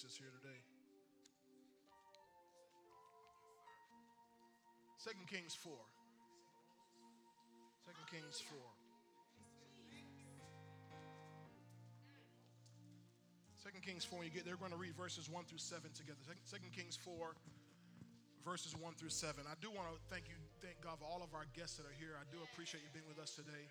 [0.00, 0.56] voices here today.
[4.96, 5.72] Second Kings 4.
[7.84, 8.56] Second Kings 4.
[13.60, 15.84] Second Kings 4, when you get there, we're going to read verses 1 through 7
[15.92, 16.16] together.
[16.48, 17.36] Second Kings 4,
[18.40, 19.44] verses 1 through 7.
[19.44, 21.98] I do want to thank you, thank God for all of our guests that are
[22.00, 22.16] here.
[22.16, 23.68] I do appreciate you being with us today.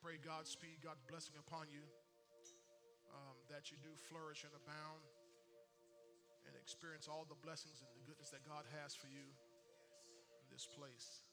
[0.00, 1.84] Pray God's speed, God's blessing upon you,
[3.50, 5.02] that you do flourish and abound
[6.46, 10.70] and experience all the blessings and the goodness that God has for you in this
[10.70, 11.26] place.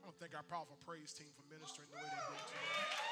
[0.00, 3.06] I want to thank our powerful praise team for ministering the way they did today.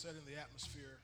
[0.00, 0.96] setting the atmosphere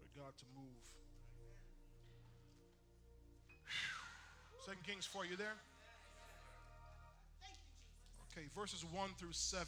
[0.00, 0.97] for God to move.
[4.68, 5.56] Second Kings 4, you there?
[8.28, 9.64] Okay, verses 1 through 7.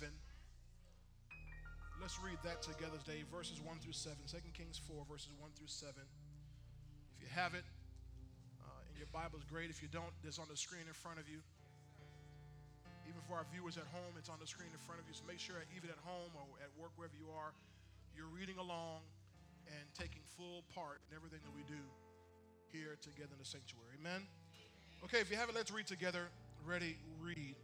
[2.05, 3.25] Let's read that together today.
[3.33, 4.13] Verses 1 through 7.
[4.29, 5.97] 2 Kings 4, verses 1 through 7.
[5.97, 7.65] If you have it
[8.61, 9.73] uh, in your Bible, is great.
[9.73, 11.41] If you don't, it's on the screen in front of you.
[13.09, 15.17] Even for our viewers at home, it's on the screen in front of you.
[15.17, 17.57] So make sure, even at home or at work, wherever you are,
[18.13, 19.01] you're reading along
[19.65, 21.81] and taking full part in everything that we do
[22.69, 23.97] here together in the sanctuary.
[23.97, 24.29] Amen?
[25.05, 26.29] Okay, if you haven't, let's read together.
[26.67, 27.55] Ready, read.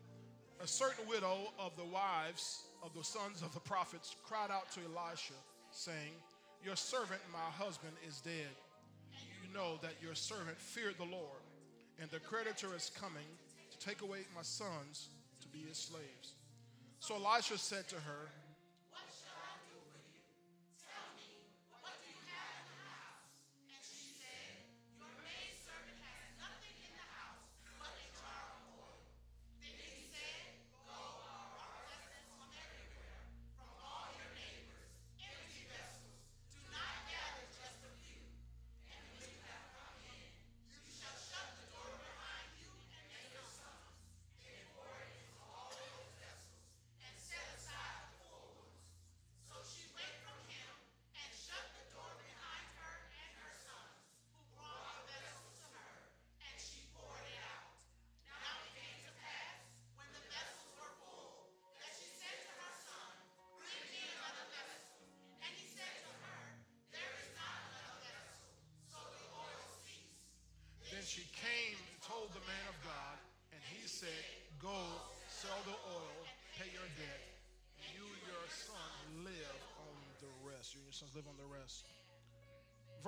[0.62, 4.80] A certain widow of the wives of the sons of the prophets cried out to
[4.80, 5.34] Elisha,
[5.70, 6.12] saying,
[6.64, 8.56] Your servant, my husband, is dead.
[9.12, 11.44] You know that your servant feared the Lord,
[12.00, 13.28] and the creditor is coming
[13.70, 15.08] to take away my sons
[15.42, 16.34] to be his slaves.
[17.00, 18.30] So Elisha said to her,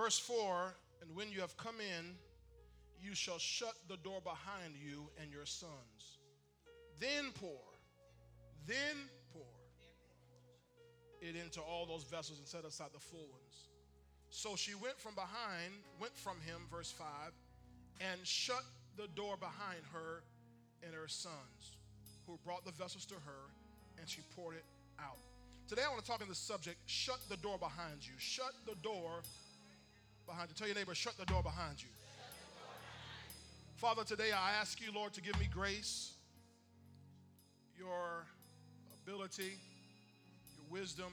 [0.09, 2.15] Verse 4 And when you have come in,
[2.99, 6.17] you shall shut the door behind you and your sons.
[6.99, 7.61] Then pour,
[8.67, 8.97] then
[9.35, 9.43] pour
[11.21, 13.69] it into all those vessels and set aside the full ones.
[14.31, 17.07] So she went from behind, went from him, verse 5
[18.01, 18.65] and shut
[18.97, 20.23] the door behind her
[20.83, 21.77] and her sons,
[22.27, 23.53] who brought the vessels to her,
[24.01, 24.65] and she poured it
[24.99, 25.19] out.
[25.69, 28.15] Today I want to talk on the subject shut the door behind you.
[28.17, 29.21] Shut the door
[30.28, 30.55] behind you.
[30.55, 31.89] Tell your neighbor, shut the door behind you.
[33.77, 36.12] Father, today I ask you, Lord, to give me grace,
[37.78, 38.27] your
[39.03, 39.56] ability,
[40.56, 41.12] your wisdom,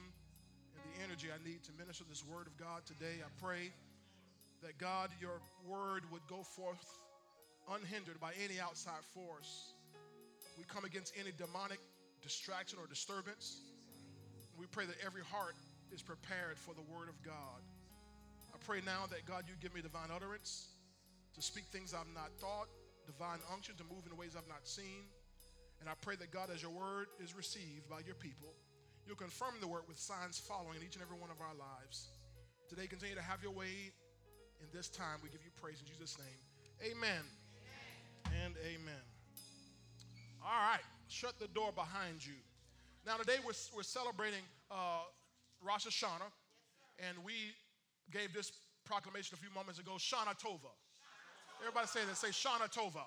[0.74, 3.24] and the energy I need to minister this word of God today.
[3.24, 3.72] I pray
[4.62, 6.84] that God, your word would go forth
[7.72, 9.72] unhindered by any outside force.
[10.58, 11.78] We come against any demonic
[12.22, 13.60] distraction or disturbance.
[14.58, 15.54] We pray that every heart
[15.92, 17.62] is prepared for the word of God.
[18.56, 20.72] I pray now that God, you give me divine utterance
[21.34, 22.72] to speak things I've not thought,
[23.04, 25.04] divine unction to move in ways I've not seen.
[25.78, 28.56] And I pray that God, as your word is received by your people,
[29.04, 32.08] you'll confirm the word with signs following in each and every one of our lives.
[32.70, 33.92] Today, continue to have your way
[34.64, 35.20] in this time.
[35.22, 36.40] We give you praise in Jesus' name.
[36.96, 37.28] Amen,
[38.24, 38.40] amen.
[38.40, 39.04] and amen.
[40.40, 42.40] All right, shut the door behind you.
[43.04, 45.04] Now, today we're, we're celebrating uh,
[45.60, 46.32] Rosh Hashanah,
[47.04, 47.52] and we
[48.12, 48.52] gave this
[48.84, 50.72] proclamation a few moments ago Shana Tova.
[51.60, 52.16] Everybody say that.
[52.16, 53.04] Say Shana Tova.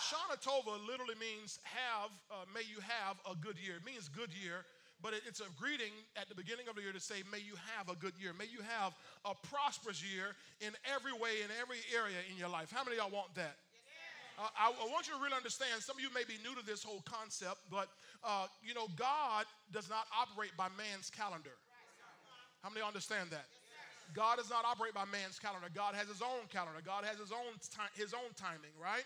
[0.00, 3.76] Shana Tova literally means have, uh, may you have a good year.
[3.76, 4.64] It means good year
[5.02, 7.88] but it's a greeting at the beginning of the year to say, May you have
[7.88, 8.32] a good year.
[8.36, 8.92] May you have
[9.24, 12.70] a prosperous year in every way, in every area in your life.
[12.70, 13.56] How many of y'all want that?
[14.38, 15.80] Uh, I, I, want you to really understand.
[15.80, 17.88] Some of you may be new to this whole concept, but
[18.24, 21.56] uh, you know, God does not operate by man's calendar.
[22.62, 23.48] How many understand that?
[24.14, 25.68] God does not operate by man's calendar.
[25.72, 26.80] God has His own calendar.
[26.84, 27.58] God has His own
[27.94, 29.04] his own timing, right?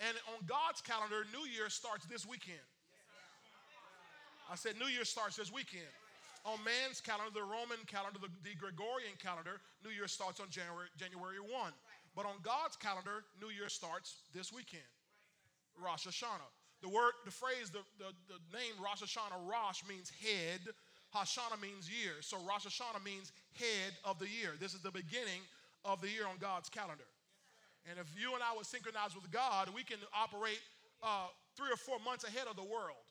[0.00, 2.62] And on God's calendar, New Year starts this weekend.
[4.50, 5.88] I said New Year starts this weekend.
[6.44, 10.90] On man's calendar, the Roman calendar, the, the Gregorian calendar, New Year starts on January,
[10.98, 11.48] January 1.
[12.18, 14.86] But on God's calendar, New Year starts this weekend.
[15.78, 16.50] Rosh Hashanah.
[16.82, 20.60] The word, the phrase, the, the, the name Rosh Hashanah, Rosh means head.
[21.14, 22.18] Hashanah means year.
[22.20, 24.54] So Rosh Hashanah means head of the year.
[24.60, 25.42] This is the beginning
[25.84, 27.08] of the year on God's calendar.
[27.90, 30.60] And if you and I were synchronized with God, we can operate
[31.02, 31.26] uh,
[31.56, 33.02] three or four months ahead of the world.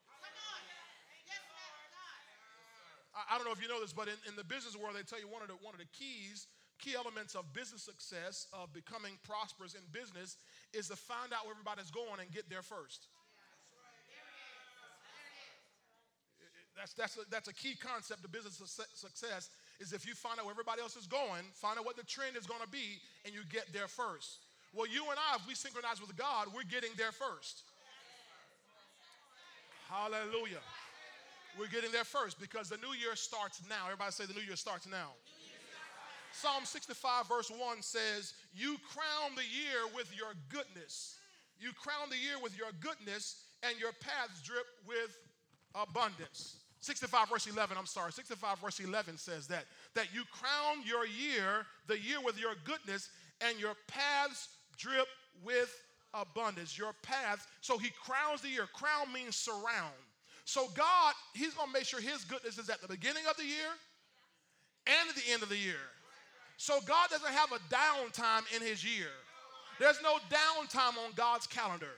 [3.12, 5.20] I, don't know if you know this, but in, in the business world, they tell
[5.20, 6.48] you one of the, one of the keys,
[6.80, 10.40] key elements of business success, of becoming prosperous in business,
[10.72, 13.12] is to find out where everybody's going and get there first.
[16.72, 18.56] That's, that's, a, that's a key concept of business
[18.96, 19.50] success
[19.82, 22.38] is if you find out where everybody else is going, find out what the trend
[22.38, 24.46] is going to be, and you get there first.
[24.74, 27.64] Well, you and I, if we synchronize with God, we're getting there first.
[29.90, 30.64] Hallelujah.
[31.60, 33.92] We're getting there first because the new year starts now.
[33.92, 35.12] Everybody say the new year starts now.
[36.32, 41.18] Psalm 65, verse 1 says, You crown the year with your goodness.
[41.60, 45.18] You crown the year with your goodness, and your paths drip with
[45.76, 46.61] abundance.
[46.82, 51.66] 65 verse 11, I'm sorry, 65 verse 11 says that, that you crown your year,
[51.88, 55.08] the year with your goodness, and your paths drip
[55.44, 55.74] with
[56.14, 56.78] abundance.
[56.78, 58.68] Your path, so he crowns the year.
[58.74, 59.94] Crown means surround.
[60.46, 63.72] So God, he's to make sure his goodness is at the beginning of the year
[64.88, 65.76] and at the end of the year.
[66.58, 69.10] So God doesn't have a downtime in his year.
[69.80, 71.92] There's no downtime on God's calendar.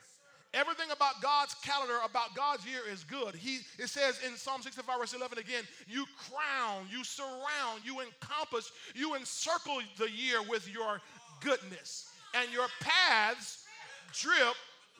[0.53, 3.35] Everything about God's calendar, about God's year is good.
[3.35, 8.71] He, it says in Psalm 65, verse 11 again, you crown, you surround, you encompass,
[8.93, 11.01] you encircle the year with your
[11.41, 13.65] goodness and your paths
[14.13, 14.55] drip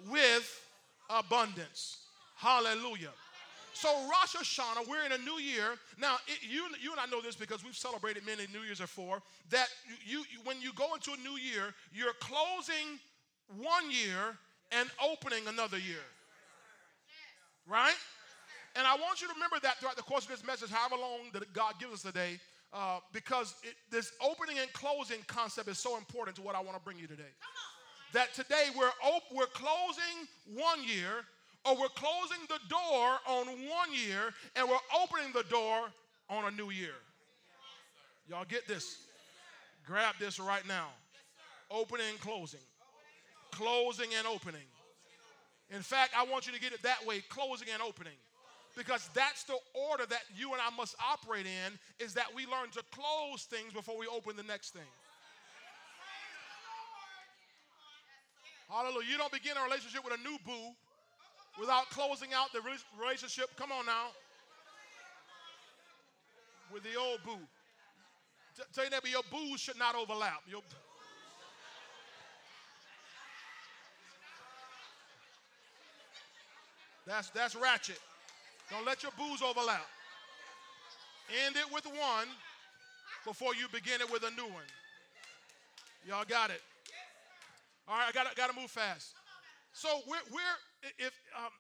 [0.10, 0.62] with
[1.10, 1.98] abundance.
[2.36, 3.12] Hallelujah.
[3.74, 5.76] So Rosh Hashanah, we're in a new year.
[6.00, 9.22] Now, it, you, you and I know this because we've celebrated many New Years before.
[9.50, 9.68] That
[10.06, 13.00] you, you, when you go into a new year, you're closing
[13.58, 14.38] one year
[14.80, 16.04] and opening another year.
[17.68, 17.96] Right?
[18.76, 21.20] And I want you to remember that throughout the course of this message, however long
[21.34, 22.40] that God gives us today,
[22.74, 26.76] uh, because it, this opening and closing concept is so important to what I want
[26.76, 27.32] to bring you today.
[28.14, 31.26] That today we're op- we're closing one year,
[31.66, 35.90] or we're closing the door on one year, and we're opening the door
[36.30, 36.96] on a new year.
[38.28, 38.98] Y'all get this?
[39.86, 40.88] Grab this right now.
[41.70, 42.60] Opening and closing.
[43.56, 44.68] Closing and opening.
[45.70, 48.18] In fact, I want you to get it that way closing and opening
[48.76, 49.58] because that's the
[49.90, 53.74] order that you and I must operate in is that we learn to close things
[53.74, 54.90] before we open the next thing.
[58.70, 59.08] Hallelujah.
[59.12, 60.74] You don't begin a relationship with a new boo
[61.60, 62.62] without closing out the
[63.00, 63.50] relationship.
[63.56, 64.08] Come on now.
[66.74, 67.38] With the old boo.
[68.74, 70.42] Tell you that, your boos should not overlap.
[70.48, 70.62] Your,
[77.06, 78.00] that's, that's ratchet.
[78.70, 79.86] Don't let your boos overlap.
[81.46, 82.28] End it with one
[83.26, 84.68] before you begin it with a new one.
[86.08, 86.62] Y'all got it.
[87.88, 89.14] All right, I gotta got to move fast.
[89.74, 90.58] So we're, we're
[91.00, 91.52] if um,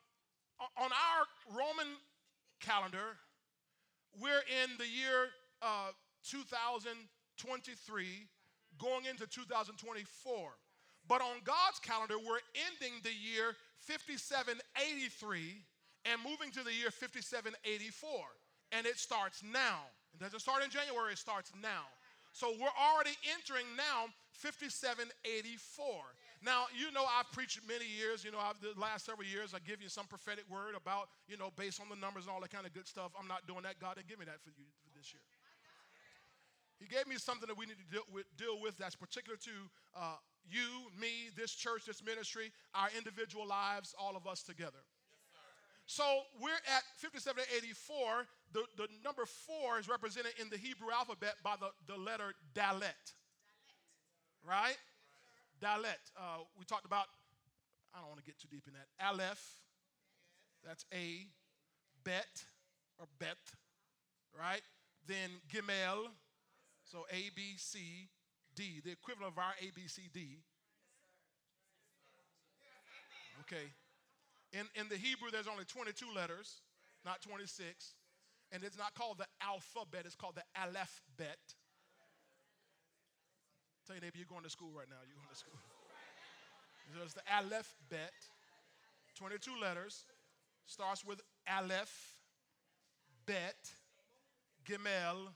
[0.78, 1.88] on our Roman
[2.62, 3.17] calendar,
[4.22, 5.29] we're in the year
[5.62, 5.91] uh,
[6.29, 8.06] 2023,
[8.79, 10.36] going into 2024.
[11.08, 13.56] But on God's calendar, we're ending the year
[13.88, 15.63] 5783
[16.06, 17.56] and moving to the year 5784.
[18.72, 19.88] And it starts now.
[20.13, 21.86] It doesn't start in January, it starts now.
[22.34, 25.13] So we're already entering now 5784.
[26.42, 28.25] Now, you know, I've preached many years.
[28.25, 31.38] You know, I've, the last several years, I give you some prophetic word about, you
[31.38, 33.13] know, based on the numbers and all that kind of good stuff.
[33.13, 33.80] I'm not doing that.
[33.80, 35.22] God didn't give me that for you for this year.
[36.82, 39.56] He gave me something that we need to deal with, deal with that's particular to
[39.96, 40.67] uh, you,
[41.00, 44.83] me, this church, this ministry, our individual lives, all of us together.
[45.85, 46.03] So
[46.41, 48.25] we're at 5784.
[48.53, 52.93] The, the number four is represented in the Hebrew alphabet by the, the letter Dalet.
[54.47, 54.77] Right?
[55.62, 56.00] Dalet.
[56.17, 57.07] Uh, we talked about,
[57.93, 58.88] I don't want to get too deep in that.
[59.05, 59.43] Aleph,
[60.65, 61.27] that's A.
[62.03, 62.43] Bet,
[63.00, 63.38] or Bet,
[64.38, 64.62] right?
[65.07, 66.07] Then Gimel,
[66.83, 68.09] so A, B, C,
[68.55, 70.39] D, the equivalent of our A, B, C, D.
[73.41, 73.65] Okay.
[74.53, 76.62] In, in the Hebrew, there's only 22 letters,
[77.03, 77.95] not 26.
[78.51, 81.39] And it's not called the alphabet, it's called the Aleph Bet.
[83.86, 85.01] Tell your neighbor, you're going to school right now.
[85.05, 85.57] You're going to school.
[86.95, 88.13] There's the Aleph Bet,
[89.15, 90.05] 22 letters.
[90.65, 92.13] Starts with Aleph,
[93.25, 93.72] Bet,
[94.65, 95.27] Gimel,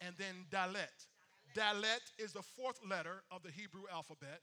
[0.00, 1.06] and then Dalet.
[1.54, 4.40] Dalet is the fourth letter of the Hebrew alphabet.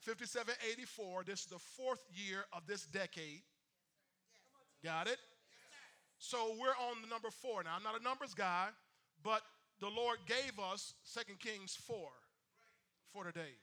[0.00, 3.42] 5784, this is the fourth year of this decade.
[4.82, 5.18] Got it?
[6.18, 7.62] So we're on the number four.
[7.62, 8.68] Now, I'm not a numbers guy,
[9.22, 9.42] but
[9.80, 12.08] the Lord gave us 2 Kings 4
[13.12, 13.56] for today.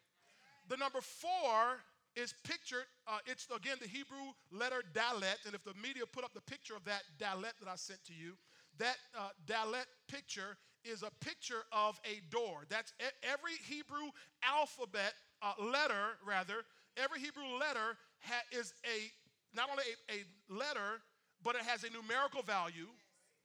[0.67, 1.81] The number four
[2.15, 5.45] is pictured, uh, it's again the Hebrew letter Dalet.
[5.45, 8.13] And if the media put up the picture of that Dalet that I sent to
[8.13, 8.33] you,
[8.77, 12.65] that uh, Dalet picture is a picture of a door.
[12.69, 14.09] That's every Hebrew
[14.43, 16.63] alphabet uh, letter, rather,
[16.97, 19.11] every Hebrew letter ha- is a
[19.53, 21.01] not only a, a, letter,
[21.43, 22.87] but it has a numerical value,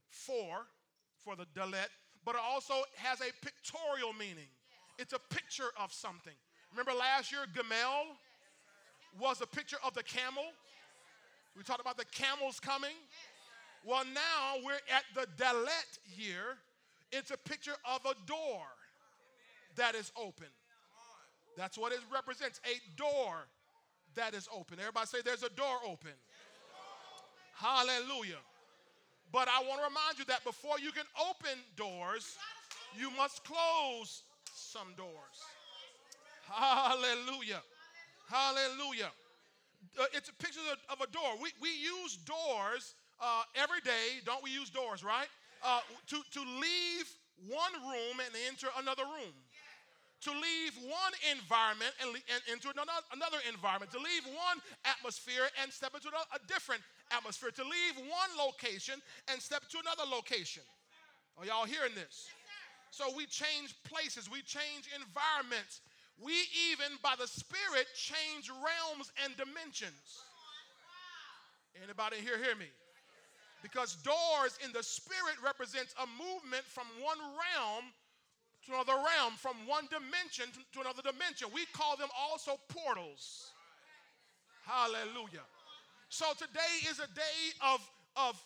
[0.09, 0.67] four,
[1.19, 1.89] for the Dalet,
[2.25, 4.47] but it also has a pictorial meaning.
[4.99, 6.35] It's a picture of something.
[6.71, 8.07] Remember last year, Gamel
[9.19, 10.45] was a picture of the camel.
[11.57, 12.95] We talked about the camels coming.
[13.85, 16.59] Well, now we're at the Dalet year.
[17.13, 18.65] It's a picture of a door
[19.77, 20.49] that is open.
[21.57, 23.47] That's what it represents a door
[24.15, 24.79] that is open.
[24.79, 26.13] Everybody say, There's a door open.
[27.55, 28.43] Hallelujah.
[29.33, 32.37] But I want to remind you that before you can open doors,
[32.99, 34.23] you must close
[34.55, 35.37] some doors.
[36.49, 37.63] Hallelujah.
[38.29, 39.11] Hallelujah.
[39.99, 40.61] Uh, it's a picture
[40.91, 41.35] of, a door.
[41.43, 45.29] We, we use doors uh, every day, don't we use doors, right?
[45.67, 47.11] Uh, to, to leave
[47.51, 49.35] one room and enter another room.
[50.23, 53.91] To leave one environment and, and enter another, environment.
[53.91, 57.51] To leave one atmosphere and step into a, a different atmosphere.
[57.51, 60.63] To leave one location and step to another location.
[61.37, 62.31] Are y'all hearing this?
[62.95, 65.83] So we change places, we change environments,
[66.17, 70.23] we even, by the Spirit, change realms and dimensions.
[71.83, 72.71] Anybody here hear me?
[73.67, 77.91] Because doors in the Spirit represents a movement from one realm
[78.63, 81.49] to another realm, from one dimension to another dimension.
[81.51, 83.51] We call them also portals.
[84.63, 85.43] Hallelujah.
[86.11, 87.83] So today is a day of,
[88.15, 88.39] of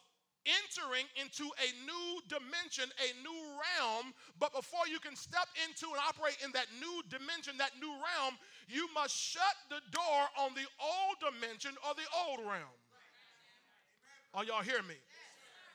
[0.49, 4.17] entering into a new dimension, a new realm.
[4.41, 8.41] But before you can step into and operate in that new dimension, that new realm,
[8.73, 12.81] you must shut the door on the old dimension or the old realm.
[14.33, 14.95] Are y'all hear me?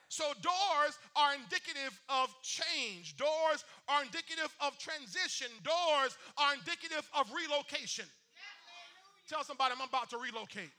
[0.07, 3.17] So, doors are indicative of change.
[3.17, 5.47] Doors are indicative of transition.
[5.63, 8.05] Doors are indicative of relocation.
[9.27, 10.69] Tell somebody I'm about to relocate.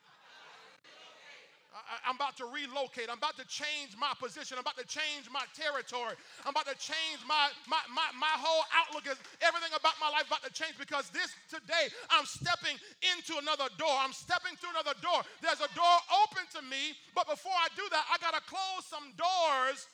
[1.77, 3.13] I, am about to relocate.
[3.13, 4.57] I'm about to change my position.
[4.57, 6.17] I'm about to change my territory.
[6.49, 9.05] I'm about to change my, my, my, my whole outlook.
[9.05, 13.69] Is, everything about my life about to change because this today I'm stepping into another
[13.77, 13.93] door.
[13.93, 15.21] I'm stepping through another door.
[15.45, 18.89] There's a door open to me, but before I do that, I got to close
[18.89, 19.85] some doors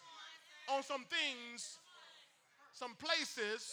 [0.71, 1.83] on some things,
[2.71, 3.67] some places,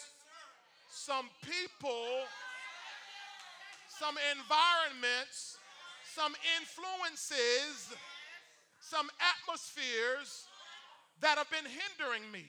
[0.90, 2.26] some people,
[3.88, 5.59] some environments
[6.20, 7.96] some influences,
[8.84, 10.52] some atmospheres
[11.24, 12.44] that have been hindering me.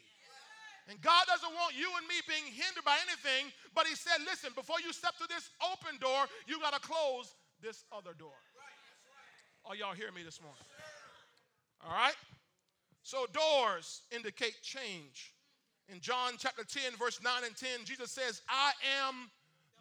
[0.90, 4.50] And God doesn't want you and me being hindered by anything, but He said, listen,
[4.58, 7.30] before you step through this open door, you got to close
[7.62, 8.34] this other door.
[9.64, 10.66] Are y'all hear me this morning?
[11.86, 12.18] All right?
[13.04, 15.30] So doors indicate change.
[15.86, 18.72] In John chapter 10, verse 9 and 10, Jesus says, I
[19.06, 19.30] am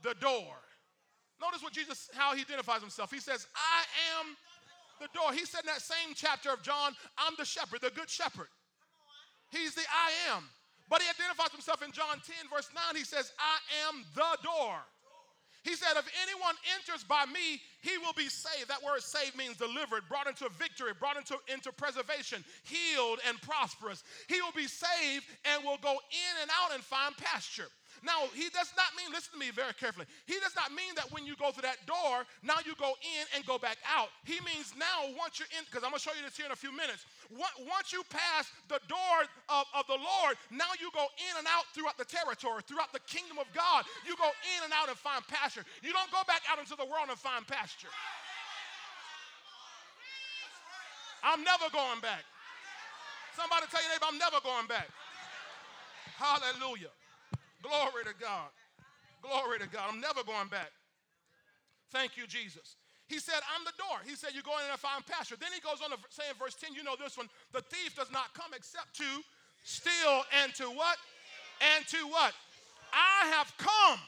[0.03, 0.61] the door.
[1.41, 3.11] Notice what Jesus, how he identifies himself.
[3.11, 4.35] He says, I am
[4.99, 5.31] the door.
[5.31, 8.47] He said in that same chapter of John, I'm the shepherd, the good shepherd.
[9.51, 10.43] He's the I am.
[10.89, 12.95] But he identifies himself in John 10, verse 9.
[12.95, 14.77] He says, I am the door.
[15.63, 18.69] He said, If anyone enters by me, he will be saved.
[18.69, 24.03] That word saved means delivered, brought into victory, brought into, into preservation, healed and prosperous.
[24.27, 27.67] He will be saved and will go in and out and find pasture.
[28.03, 30.07] Now, he does not mean, listen to me very carefully.
[30.25, 33.23] He does not mean that when you go through that door, now you go in
[33.35, 34.09] and go back out.
[34.23, 36.55] He means now, once you're in, because I'm going to show you this here in
[36.55, 37.03] a few minutes.
[37.31, 39.17] Once you pass the door
[39.51, 43.03] of, of the Lord, now you go in and out throughout the territory, throughout the
[43.03, 43.83] kingdom of God.
[44.07, 45.67] You go in and out and find pasture.
[45.83, 47.91] You don't go back out into the world and find pasture.
[51.23, 52.23] I'm never going back.
[53.35, 54.87] Somebody tell your neighbor, I'm never going back.
[56.17, 56.91] Hallelujah.
[57.61, 58.49] Glory to God.
[59.21, 59.91] Glory to God.
[59.91, 60.71] I'm never going back.
[61.91, 62.75] Thank you, Jesus.
[63.07, 63.97] He said, I'm the door.
[64.05, 65.35] He said, You're going in and find pasture.
[65.35, 67.97] Then he goes on to say in verse 10, you know this one, the thief
[67.97, 69.09] does not come except to
[69.63, 70.97] steal and to what?
[71.75, 72.33] And to what?
[72.93, 73.99] I have come.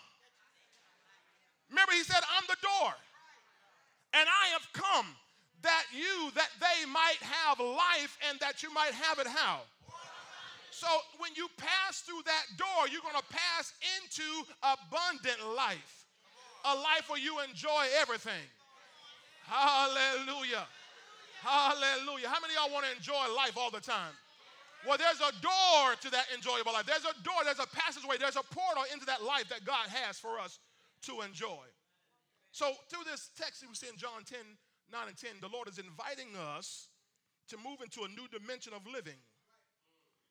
[1.70, 2.94] Remember, he said, I'm the door.
[4.14, 5.08] And I have come
[5.64, 9.62] that you, that they might have life and that you might have it how?
[10.82, 10.90] So
[11.22, 13.70] when you pass through that door, you're going to pass
[14.02, 14.26] into
[14.66, 16.10] abundant life.
[16.66, 18.42] A life where you enjoy everything.
[19.46, 20.66] Hallelujah.
[21.46, 22.26] Hallelujah.
[22.34, 24.18] How many y'all want to enjoy life all the time?
[24.82, 26.90] Well, there's a door to that enjoyable life.
[26.90, 30.18] There's a door, there's a passageway, there's a portal into that life that God has
[30.18, 30.58] for us
[31.06, 31.70] to enjoy.
[32.50, 34.40] So, through this text we see in John 10
[34.90, 36.90] 9 and 10, the Lord is inviting us
[37.50, 39.22] to move into a new dimension of living.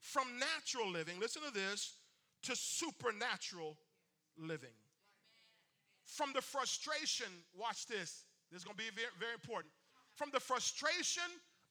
[0.01, 1.95] From natural living, listen to this,
[2.43, 3.77] to supernatural
[4.39, 4.77] living.
[6.05, 9.73] From the frustration, watch this, this is going to be very, very important.
[10.17, 11.29] From the frustration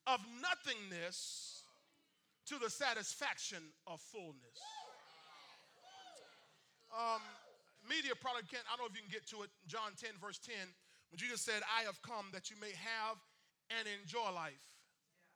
[0.07, 1.63] of nothingness
[2.45, 4.57] to the satisfaction of fullness.
[6.89, 7.21] Um,
[7.85, 10.39] media probably can't, I don't know if you can get to it, John 10, verse
[10.41, 10.55] 10,
[11.11, 13.17] when Jesus said, I have come that you may have
[13.69, 14.65] and enjoy life.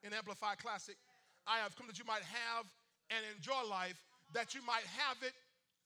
[0.02, 0.98] In Amplified Classic,
[1.46, 2.66] I have come that you might have
[3.10, 3.98] and enjoy life,
[4.34, 5.34] that you might have it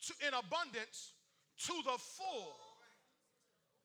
[0.07, 1.13] to, in abundance
[1.65, 2.53] to the full,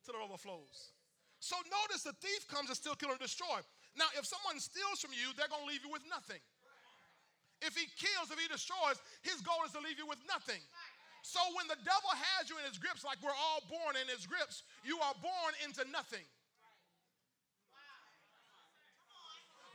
[0.05, 0.93] till it overflows.
[1.41, 3.63] So notice the thief comes to steal, kill, and destroy.
[3.99, 6.41] Now, if someone steals from you, they're going to leave you with nothing.
[7.63, 10.59] If he kills, if he destroys, his goal is to leave you with nothing.
[11.23, 14.27] So when the devil has you in his grips, like we're all born in his
[14.27, 16.27] grips, you are born into nothing.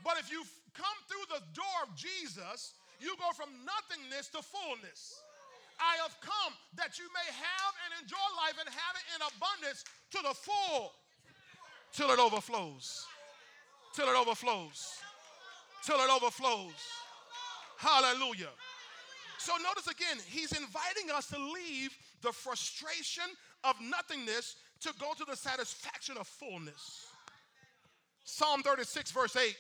[0.04, 0.44] But if you
[0.76, 5.22] come through the door of Jesus, you go from nothingness to fullness.
[5.80, 9.86] I have come that you may have and enjoy life and have it in abundance
[10.12, 10.94] to the full
[11.94, 13.06] till it overflows.
[13.94, 14.98] Till it overflows.
[15.86, 16.74] Till it overflows.
[17.78, 18.50] Hallelujah.
[19.38, 23.24] So notice again, he's inviting us to leave the frustration
[23.64, 27.08] of nothingness to go to the satisfaction of fullness.
[28.26, 29.56] Psalm 36, verse 8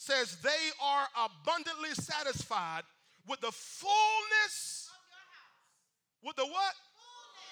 [0.00, 2.82] says, They are abundantly satisfied
[3.28, 4.88] with the fullness.
[6.24, 6.74] With the what?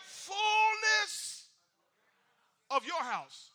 [0.07, 1.49] Fullness
[2.71, 3.51] of your house.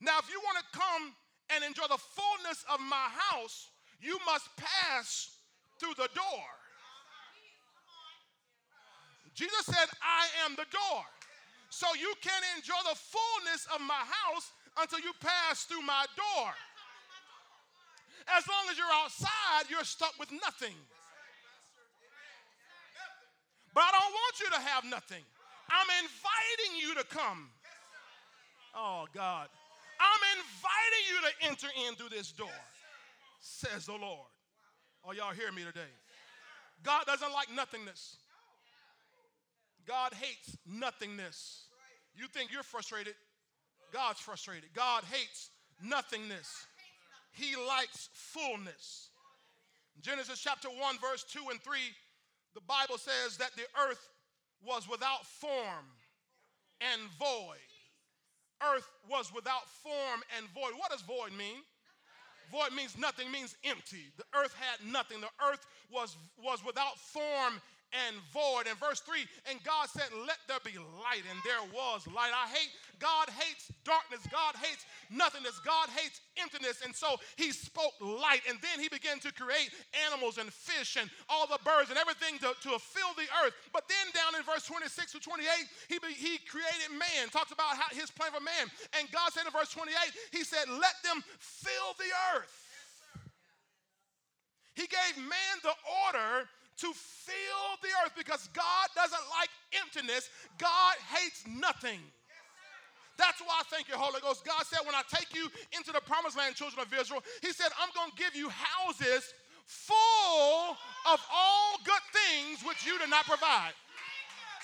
[0.00, 1.14] Now, if you want to come
[1.54, 3.68] and enjoy the fullness of my house,
[4.00, 5.36] you must pass
[5.78, 6.44] through the door.
[9.34, 11.04] Jesus said, I am the door.
[11.68, 16.52] So you can't enjoy the fullness of my house until you pass through my door.
[18.28, 20.74] As long as you're outside, you're stuck with nothing.
[23.74, 25.22] But I don't want you to have nothing.
[25.68, 27.48] I'm inviting you to come.
[28.74, 29.48] Oh, God.
[30.00, 32.48] I'm inviting you to enter in through this door,
[33.40, 34.28] says the Lord.
[35.04, 35.92] Oh, y'all hear me today?
[36.82, 38.16] God doesn't like nothingness.
[39.86, 41.66] God hates nothingness.
[42.16, 43.14] You think you're frustrated,
[43.92, 44.70] God's frustrated.
[44.74, 45.50] God hates
[45.82, 46.66] nothingness.
[47.34, 49.10] He likes fullness.
[50.00, 51.78] Genesis chapter 1, verse 2 and 3,
[52.54, 54.08] the Bible says that the earth
[54.64, 55.86] was without form
[56.80, 57.68] and void.
[58.62, 60.72] Earth was without form and void.
[60.78, 61.62] What does void mean?
[62.52, 64.12] Void means nothing, means empty.
[64.16, 65.20] The earth had nothing.
[65.20, 67.60] The earth was, was without form
[68.06, 68.66] and void.
[68.70, 72.32] In verse 3, and God said, Let there be light, and there was light.
[72.34, 74.20] I hate, God hates darkness.
[74.30, 75.60] God hates nothingness.
[75.60, 76.82] God hates emptiness.
[76.84, 79.70] And so he spoke light, and then he began to create
[80.06, 83.54] animals and fish and all the birds and everything to, to fill the earth.
[83.72, 85.46] But then down in verse 26 to 28,
[85.88, 88.66] he, he created man, talks about how his plan for man.
[88.98, 89.94] And God said in verse 28,
[90.32, 92.64] he said, Let them fill the earth.
[94.74, 95.74] He gave man the
[96.06, 100.28] order to fill the earth because God doesn't like emptiness.
[100.58, 102.00] God hates nothing.
[103.16, 104.44] That's why I thank you, Holy Ghost.
[104.44, 107.70] God said, when I take you into the promised land, children of Israel, He said,
[107.78, 109.34] I'm going to give you houses
[109.66, 113.72] full of all good things which you did not provide.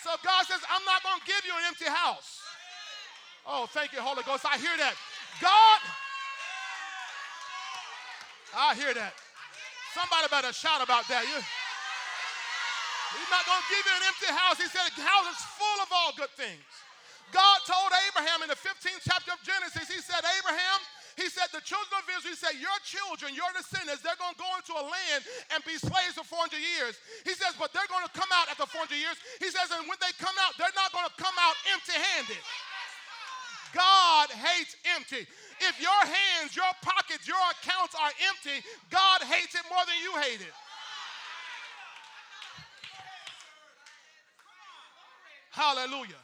[0.02, 2.40] So God says, I'm not going to give you an empty house.
[3.46, 4.44] Oh, thank you, Holy Ghost.
[4.44, 4.94] I hear that.
[5.40, 5.80] God,
[8.56, 9.14] I hear that.
[9.94, 11.22] Somebody better shout about that.
[11.22, 14.56] You, He's not going to give you an empty house.
[14.58, 16.62] He said, a house is full of all good things.
[17.30, 20.78] God told Abraham in the 15th chapter of Genesis, He said, Abraham,
[21.20, 24.40] he said, the children of Israel, he said, your children, your descendants, they're going to
[24.40, 25.20] go into a land
[25.52, 26.96] and be slaves for 400 years.
[27.28, 29.20] He says, but they're going to come out after 400 years.
[29.36, 32.40] He says, and when they come out, they're not going to come out empty handed.
[33.76, 35.28] God hates empty.
[35.60, 40.16] If your hands, your pockets, your accounts are empty, God hates it more than you
[40.24, 40.56] hate it.
[45.52, 46.16] Hallelujah.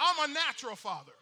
[0.00, 1.12] I'm a natural father.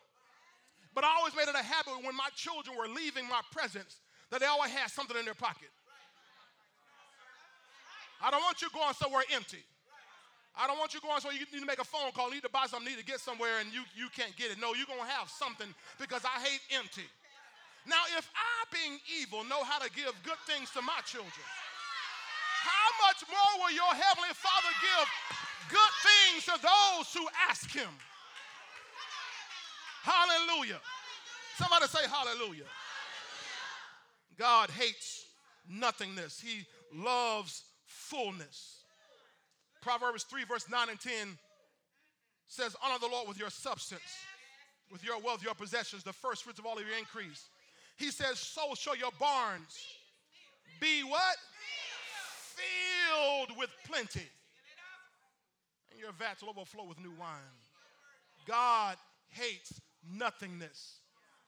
[0.94, 3.98] But I always made it a habit when my children were leaving my presence
[4.30, 5.68] that they always had something in their pocket.
[8.22, 9.62] I don't want you going somewhere empty.
[10.58, 12.48] I don't want you going somewhere you need to make a phone call, you need
[12.50, 14.58] to buy something, need to get somewhere, and you, you can't get it.
[14.58, 15.70] No, you're going to have something
[16.02, 17.06] because I hate empty.
[17.86, 21.46] Now, if I, being evil, know how to give good things to my children,
[22.66, 25.06] how much more will your heavenly Father give
[25.70, 27.94] good things to those who ask him?
[30.02, 30.80] Hallelujah.
[31.56, 32.64] Somebody say hallelujah.
[34.38, 35.26] God hates
[35.68, 36.40] nothingness.
[36.40, 38.84] He loves fullness.
[39.82, 41.38] Proverbs 3, verse 9 and 10
[42.46, 44.00] says, Honor the Lord with your substance,
[44.90, 47.48] with your wealth, your possessions, the first fruits of all of your increase.
[47.96, 49.76] He says, So shall your barns
[50.80, 51.36] be what?
[52.54, 54.28] Filled with plenty.
[55.90, 57.56] And your vats will overflow with new wine.
[58.46, 58.96] God
[59.30, 61.00] hates nothingness.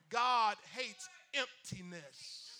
[0.09, 2.51] God hates emptiness.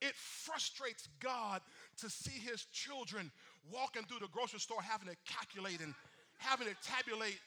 [0.00, 1.60] It frustrates God
[1.98, 3.30] to see his children
[3.70, 5.94] walking through the grocery store having to calculate and
[6.38, 7.38] having to tabulate.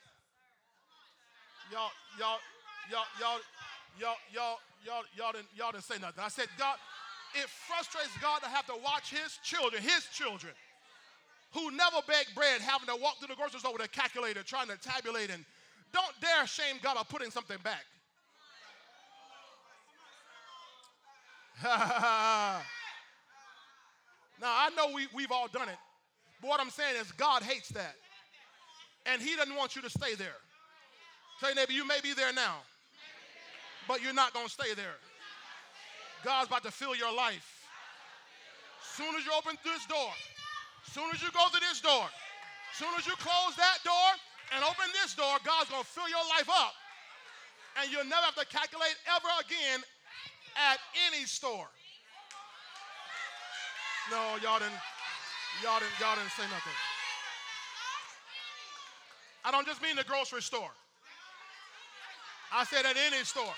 [1.72, 2.38] Y'all, y'all,
[2.92, 3.38] y'all, y'all,
[4.00, 6.24] y'all, y'all, y'all, y'all didn't, y'all didn't say nothing.
[6.24, 6.78] I said, God,
[7.34, 10.54] it frustrates God to have to watch his children, his children,
[11.54, 14.68] who never beg bread, having to walk through the grocery store with a calculator, trying
[14.68, 15.32] to tabulate.
[15.32, 15.46] And
[15.94, 17.86] don't dare shame God by putting something back.
[21.64, 22.60] now,
[24.42, 25.78] I know we, we've all done it,
[26.42, 27.96] but what I'm saying is God hates that.
[29.06, 30.36] And He doesn't want you to stay there.
[31.40, 32.58] Tell your neighbor, you may be there now,
[33.88, 34.96] but you're not going to stay there.
[36.26, 37.68] God's about to fill your life.
[38.96, 40.12] Soon as you open this door,
[40.92, 42.06] soon as you go to this door,
[42.74, 44.10] soon as you close that door
[44.56, 46.74] and open this door, God's going to fill your life up.
[47.82, 49.82] And you'll never have to calculate ever again
[50.54, 50.78] at
[51.10, 51.68] any store.
[54.12, 54.78] No, y'all didn't,
[55.64, 56.78] y'all didn't, y'all didn't say nothing.
[59.46, 60.70] I don't just mean the grocery store.
[62.54, 63.56] I said at any store.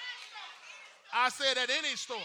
[1.14, 2.18] I said at any store.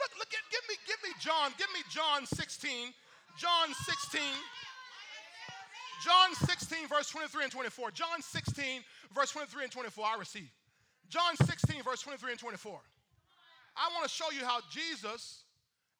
[0.00, 2.94] Look, look, give, give me, give me John, give me John 16.
[3.36, 4.20] John 16.
[6.04, 7.90] John 16, verse 23 and 24.
[7.90, 8.82] John 16,
[9.14, 10.50] verse 23 and 24, I receive.
[11.08, 12.78] John 16, verse 23 and 24.
[13.76, 15.42] I want to show you how Jesus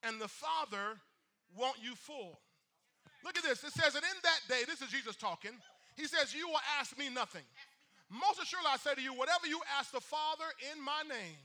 [0.03, 0.97] and the Father
[1.55, 2.39] want you full.
[3.23, 3.63] Look at this.
[3.63, 5.51] It says, and in that day, this is Jesus talking,
[5.95, 7.43] he says, You will ask me nothing.
[8.09, 11.35] Most assuredly, I say to you, whatever you ask the Father in my name.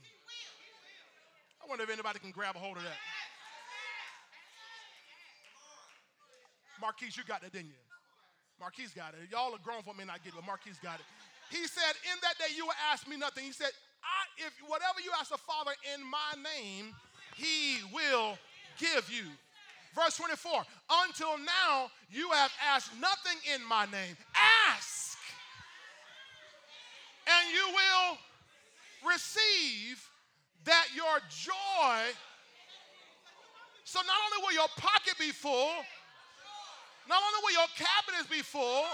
[1.61, 2.99] I wonder if anybody can grab a hold of that.
[6.83, 7.79] Marquise, you got that, didn't you?
[8.59, 9.31] Marquise got it.
[9.31, 11.07] Y'all are grown for me not get it, but Marquise got it.
[11.47, 13.45] He said, In that day you will ask me nothing.
[13.45, 13.71] He said,
[14.03, 16.91] I, if whatever you ask the Father in my name,
[17.39, 18.37] he will
[18.77, 19.31] give you.
[19.95, 20.63] Verse 24,
[21.07, 24.17] until now you have asked nothing in my name.
[24.67, 25.17] Ask,
[27.27, 30.03] and you will receive
[30.65, 32.11] that your joy.
[33.85, 35.85] So not only will your pocket be full,
[37.07, 38.85] not only will your cabinets be full,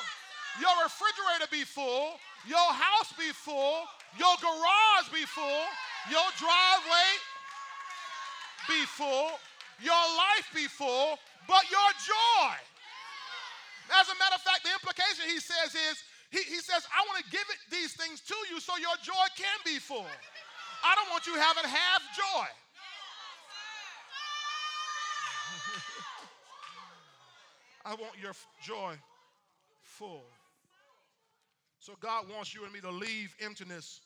[0.57, 2.17] your refrigerator be full,
[2.47, 3.85] your house be full,
[4.17, 5.65] your garage be full,
[6.09, 7.09] your driveway
[8.67, 9.37] be full,
[9.81, 12.53] your life be full, but your joy.
[13.97, 17.25] As a matter of fact, the implication he says is, he, he says, I want
[17.25, 20.05] to give it these things to you so your joy can be full.
[20.85, 22.45] I don't want you having half joy.
[27.89, 28.93] I want your joy
[29.81, 30.25] full.
[31.79, 34.01] So God wants you and me to leave emptiness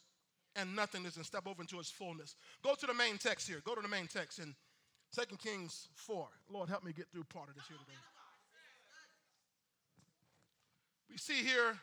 [0.56, 2.38] and nothingness and step over into his fullness.
[2.64, 3.62] Go to the main text here.
[3.66, 4.56] Go to the main text in
[5.14, 6.28] 2 Kings 4.
[6.50, 7.98] Lord, help me get through part of this here today.
[11.12, 11.78] We see here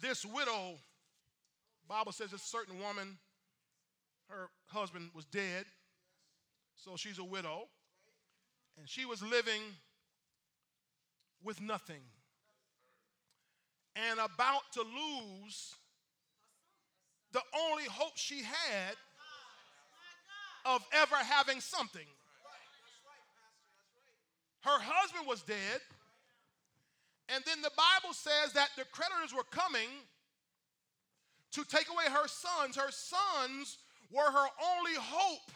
[0.00, 0.76] this widow,
[1.88, 3.18] Bible says a certain woman,
[4.28, 5.64] her husband was dead,
[6.76, 7.64] so she's a widow,
[8.78, 9.60] and she was living
[11.42, 12.02] with nothing
[13.96, 15.74] and about to lose
[17.32, 18.94] the only hope she had
[20.64, 22.06] of ever having something.
[24.62, 25.80] Her husband was dead,
[27.28, 29.88] and then the Bible says that the creditors were coming
[31.52, 32.76] to take away her sons.
[32.76, 33.78] Her sons
[34.10, 35.52] were her only hope.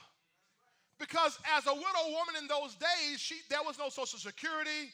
[0.99, 4.93] Because as a widow woman in those days, she, there was no social security,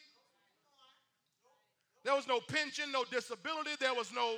[2.09, 4.37] There was no pension, no disability, there was no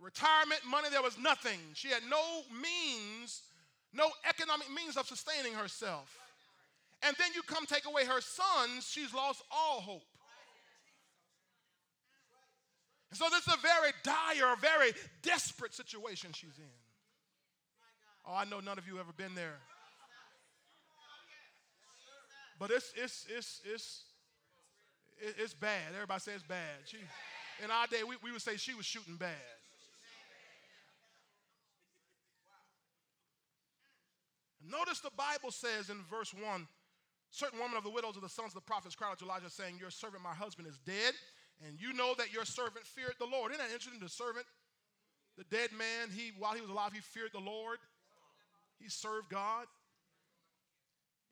[0.00, 1.60] retirement money, there was nothing.
[1.74, 3.42] She had no means,
[3.92, 6.18] no economic means of sustaining herself.
[7.04, 10.02] And then you come take away her sons, she's lost all hope.
[13.12, 16.64] And so this is a very dire, very desperate situation she's in.
[18.26, 19.60] Oh, I know none of you ever been there.
[22.58, 24.02] But it's it's it's it's
[25.18, 25.94] it's bad.
[25.94, 26.84] Everybody says bad.
[26.84, 26.98] She,
[27.64, 29.30] in our day, we, we would say she was shooting bad.
[34.68, 36.66] Notice the Bible says in verse 1
[37.30, 39.50] certain woman of the widows of the sons of the prophets cried out to Elijah,
[39.50, 41.14] saying, Your servant, my husband, is dead,
[41.66, 43.52] and you know that your servant feared the Lord.
[43.52, 44.00] Isn't that interesting?
[44.00, 44.46] The servant,
[45.36, 47.78] the dead man, he while he was alive, he feared the Lord.
[48.78, 49.66] He served God.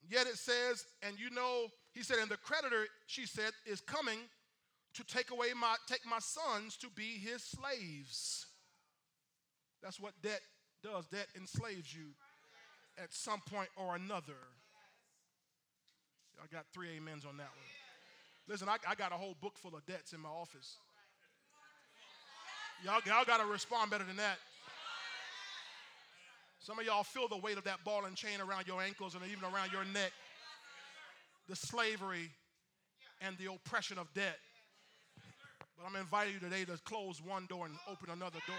[0.09, 4.19] Yet it says, and you know, he said, and the creditor, she said, is coming
[4.95, 8.47] to take away my take my sons to be his slaves.
[9.83, 10.41] That's what debt
[10.83, 11.07] does.
[11.07, 12.07] Debt enslaves you
[13.03, 14.39] at some point or another.
[16.43, 17.71] I got three amens on that one.
[18.49, 20.77] Listen, I, I got a whole book full of debts in my office.
[22.85, 24.37] Y'all, y'all got to respond better than that.
[26.59, 29.23] Some of y'all feel the weight of that ball and chain around your ankles and
[29.31, 30.13] even around your neck.
[31.49, 32.31] The slavery
[33.21, 34.39] and the oppression of debt.
[35.77, 38.57] But I'm inviting you today to close one door and open another door.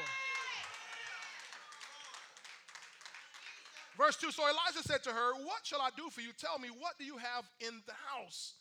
[3.98, 6.30] Verse 2 So Elijah said to her, What shall I do for you?
[6.38, 8.54] Tell me, what do you have in the house?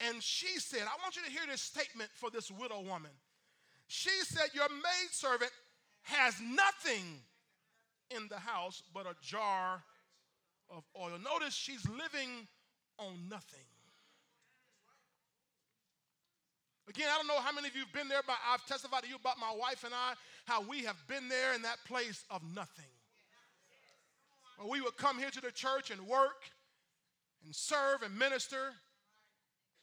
[0.00, 3.10] And she said, I want you to hear this statement for this widow woman.
[3.88, 5.50] She said, Your maidservant
[6.02, 7.20] has nothing
[8.10, 9.82] in the house but a jar
[10.70, 11.18] of oil.
[11.22, 12.46] Notice she's living
[13.00, 13.64] on nothing.
[16.88, 19.08] Again, I don't know how many of you have been there, but I've testified to
[19.08, 22.42] you about my wife and I, how we have been there in that place of
[22.52, 22.90] nothing.
[24.58, 26.50] When we would come here to the church and work
[27.44, 28.72] and serve and minister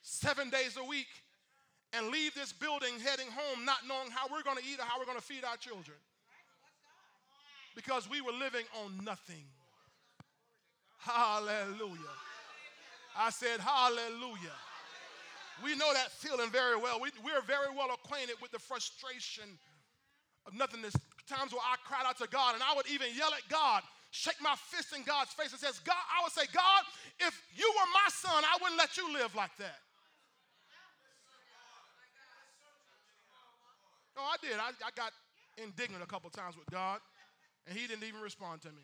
[0.02, 1.08] seven days a week
[1.94, 5.00] and leave this building heading home not knowing how we're going to eat or how
[5.00, 5.98] we're going to feed our children
[7.74, 9.46] because we were living on nothing.
[11.00, 12.27] Hallelujah.
[13.18, 14.56] I said, Hallelujah.
[15.64, 17.02] We know that feeling very well.
[17.02, 19.58] We, we're very well acquainted with the frustration
[20.46, 20.94] of nothingness.
[21.28, 24.38] Times where I cried out to God and I would even yell at God, shake
[24.40, 26.84] my fist in God's face and says, God, I would say, God,
[27.20, 29.82] if you were my son, I wouldn't let you live like that.
[34.16, 34.58] No, I did.
[34.58, 35.12] I, I got
[35.58, 37.00] indignant a couple times with God.
[37.68, 38.82] And he didn't even respond to me.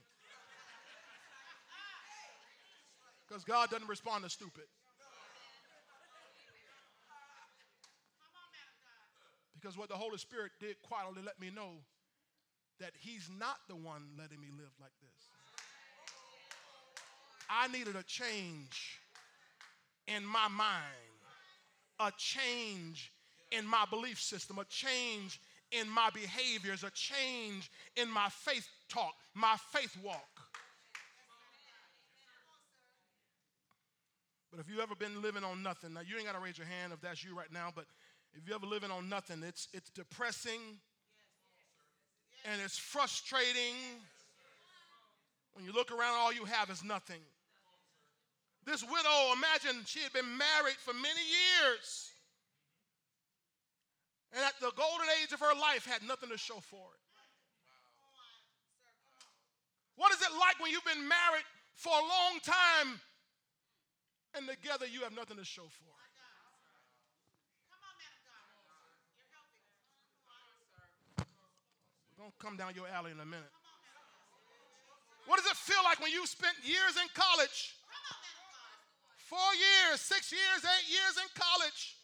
[3.33, 4.65] Because God doesn't respond to stupid.
[9.59, 11.71] Because what the Holy Spirit did quietly let me know
[12.79, 15.09] that He's not the one letting me live like this.
[17.49, 18.99] I needed a change
[20.05, 20.83] in my mind,
[21.99, 23.11] a change
[23.51, 25.41] in my belief system, a change
[25.71, 30.42] in my behaviors, a change in my faith talk, my faith walk.
[34.53, 36.67] But if you've ever been living on nothing, now you ain't got to raise your
[36.67, 37.85] hand if that's you right now, but
[38.35, 40.61] if you ever living on nothing, it's it's depressing
[42.45, 43.73] and it's frustrating.
[45.55, 47.21] When you look around, all you have is nothing.
[48.63, 52.11] This widow, imagine she had been married for many years
[54.35, 57.01] and at the golden age of her life had nothing to show for it.
[59.95, 63.01] What is it like when you've been married for a long time
[64.35, 66.01] and together you have nothing to show for it?
[72.17, 73.51] We're going to come down your alley in a minute.
[75.27, 77.75] What does it feel like when you spent years in college?
[79.17, 81.95] Four years, six years, eight years in college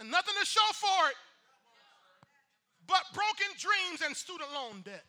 [0.00, 1.16] and nothing to show for it
[2.88, 5.04] but broken dreams and student loan debt.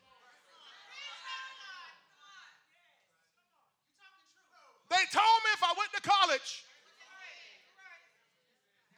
[4.91, 6.67] They told me if I went to college,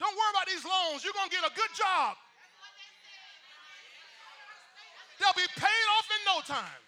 [0.01, 2.17] don't worry about these loans, you're going to get a good job.
[5.21, 6.81] They'll be paid off in no time.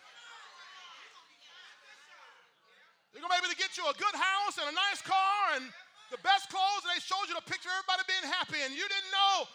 [3.14, 5.54] They're going to be able to get you a good house and a nice car
[5.54, 5.70] and
[6.10, 8.90] the best clothes, and they showed you the picture of everybody being happy, and you
[8.90, 9.46] didn't know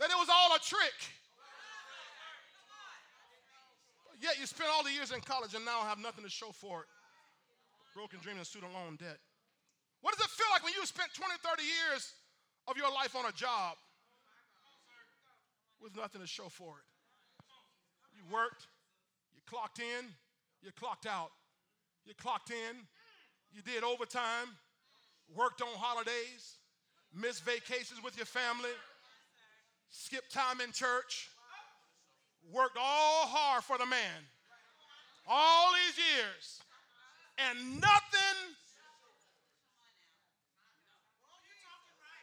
[0.00, 0.96] that it was all a trick.
[4.24, 6.88] Yet you spent all the years in college and now have nothing to show for
[6.88, 6.90] it.
[7.94, 9.18] Broken dream and student loan debt.
[10.00, 12.12] What does it feel like when you spent 20, 30 years
[12.66, 13.76] of your life on a job
[15.80, 16.86] with nothing to show for it?
[18.16, 18.66] You worked,
[19.34, 20.06] you clocked in,
[20.62, 21.30] you clocked out.
[22.04, 22.76] You clocked in,
[23.52, 24.50] you did overtime,
[25.36, 26.58] worked on holidays,
[27.14, 28.74] missed vacations with your family,
[29.88, 31.28] skipped time in church,
[32.52, 34.26] worked all hard for the man
[35.26, 36.60] all these years,
[37.50, 38.38] and nothing.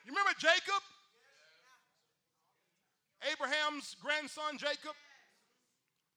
[0.06, 0.82] You remember Jacob?
[3.32, 4.96] Abraham's grandson, Jacob?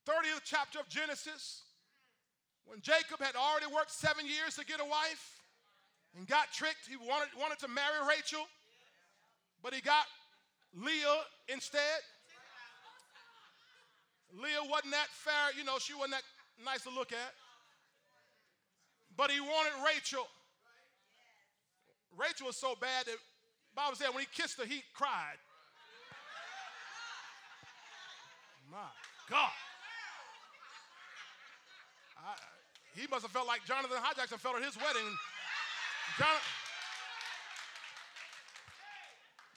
[0.07, 1.62] 30th chapter of Genesis.
[2.65, 5.43] When Jacob had already worked seven years to get a wife
[6.17, 8.47] and got tricked, he wanted, wanted to marry Rachel,
[9.62, 10.07] but he got
[10.75, 12.01] Leah instead.
[14.33, 16.25] Leah wasn't that fair, you know, she wasn't that
[16.65, 17.35] nice to look at.
[19.16, 20.27] But he wanted Rachel.
[22.16, 23.16] Rachel was so bad that
[23.75, 25.38] Bible said when he kissed her, he cried.
[28.70, 28.88] My
[29.29, 29.53] God.
[32.16, 32.37] I,
[32.96, 35.09] he must have felt like Jonathan Jackson felt at his wedding.
[36.18, 36.40] Jonathan,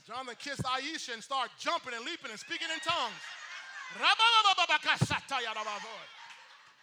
[0.07, 3.19] Jonathan kissed Aisha and started jumping and leaping and speaking in tongues.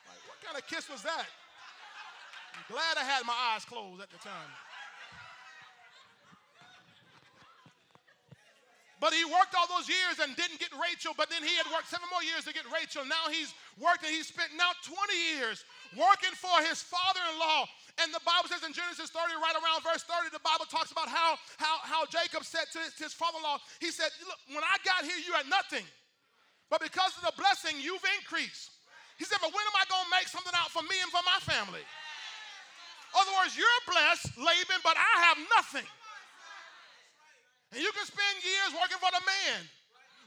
[0.09, 1.27] Like, what kind of kiss was that?
[2.55, 4.53] I'm glad I had my eyes closed at the time.
[9.03, 11.91] But he worked all those years and didn't get Rachel, but then he had worked
[11.91, 13.03] seven more years to get Rachel.
[13.03, 14.95] Now he's worked and he's spent now 20
[15.35, 15.67] years
[15.99, 17.67] working for his father in law.
[17.99, 21.11] And the Bible says in Genesis 30, right around verse 30, the Bible talks about
[21.11, 24.63] how, how, how Jacob said to his, his father in law, he said, Look, when
[24.63, 25.83] I got here, you had nothing.
[26.71, 28.71] But because of the blessing, you've increased.
[29.19, 31.27] He said, But when am I going to make something out for me and for
[31.27, 31.83] my family?
[33.13, 35.89] Other words, you're blessed, Laban, but I have nothing.
[37.73, 39.61] And you can spend years working for the man,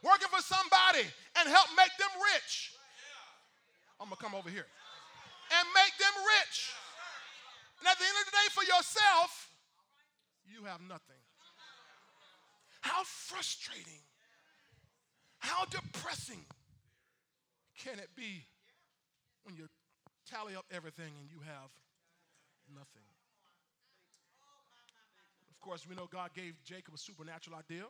[0.02, 1.06] working for somebody,
[1.38, 2.74] and help make them rich.
[4.02, 4.66] I'm going to come over here.
[4.66, 6.74] And make them rich.
[7.80, 9.54] And at the end of the day, for yourself,
[10.46, 11.22] you have nothing.
[12.82, 14.02] How frustrating,
[15.40, 16.46] how depressing
[17.78, 18.46] can it be
[19.44, 19.68] when you
[20.30, 21.70] tally up everything and you have
[22.74, 23.06] nothing?
[25.66, 27.90] Course, we know God gave Jacob a supernatural idea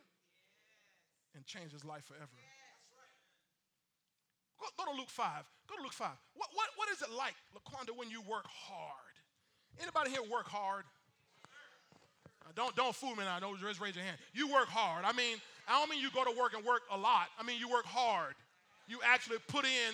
[1.36, 2.32] and changed his life forever.
[4.56, 5.28] Go, go, to Luke 5.
[5.68, 6.08] Go to Luke 5.
[6.36, 9.16] What, what, what is it like, Laquanda, when you work hard?
[9.82, 10.86] Anybody here work hard?
[12.56, 13.40] Don't, don't fool me now.
[13.40, 14.18] Don't just raise your hand.
[14.34, 15.04] You work hard.
[15.04, 17.28] I mean, I don't mean you go to work and work a lot.
[17.38, 18.36] I mean, you work hard.
[18.88, 19.92] You actually put in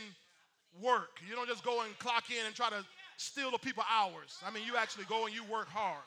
[0.79, 1.17] work.
[1.27, 2.85] You don't just go and clock in and try to
[3.17, 4.37] steal the people hours.
[4.45, 6.03] I mean, you actually go and you work hard.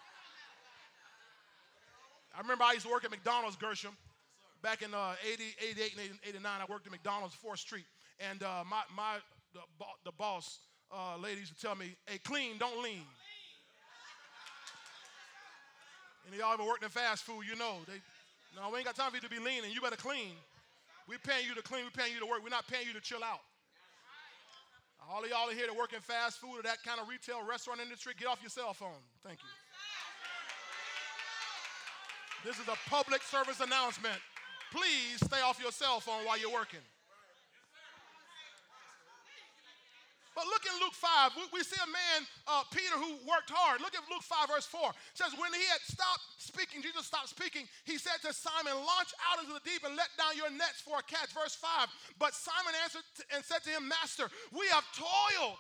[2.37, 3.97] I remember I used to work at McDonald's, Gershom.
[4.63, 7.85] Back in uh, 80, 88 and 89, I worked at McDonald's, 4th Street.
[8.19, 9.17] And uh, my, my,
[9.53, 9.61] the,
[10.05, 10.59] the boss
[10.91, 13.05] uh, lady tell me, hey, clean, don't lean.
[16.27, 17.79] And y'all ever worked in fast food, you know.
[17.87, 18.01] They,
[18.57, 19.71] no, we ain't got time for you to be leaning.
[19.71, 20.33] You better clean.
[21.07, 21.85] We're paying you to clean.
[21.85, 22.43] We're paying you to work.
[22.43, 23.45] We're not paying you to chill out.
[25.13, 27.45] All of y'all are here to work in fast food or that kind of retail
[27.47, 29.05] restaurant industry, get off your cell phone.
[29.23, 29.64] Thank you.
[32.45, 34.21] This is a public service announcement.
[34.69, 36.85] Please stay off your cell phone while you're working.
[40.35, 41.31] But look in Luke 5.
[41.55, 43.81] We, see a man, uh, Peter, who worked hard.
[43.81, 44.83] Look at Luke 5, verse 4.
[44.91, 49.15] It says, When he had stopped speaking, Jesus stopped speaking, he said to Simon, Launch
[49.31, 51.31] out into the deep and let down your nets for a catch.
[51.31, 51.87] Verse 5.
[52.19, 55.57] But Simon answered and said to him, Master, we have toiled.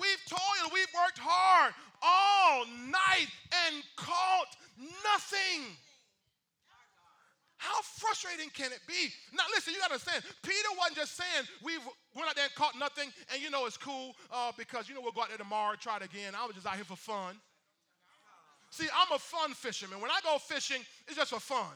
[0.00, 3.28] We've toiled, we've worked hard all night
[3.66, 4.56] and caught
[5.02, 5.76] nothing.
[7.56, 9.08] How frustrating can it be?
[9.32, 11.78] Now, listen, you got to understand, Peter wasn't just saying, we
[12.14, 15.00] went out there and caught nothing, and you know it's cool uh, because, you know,
[15.00, 16.34] we'll go out there tomorrow, try it again.
[16.36, 17.36] I was just out here for fun.
[18.68, 20.00] See, I'm a fun fisherman.
[20.00, 21.72] When I go fishing, it's just for fun.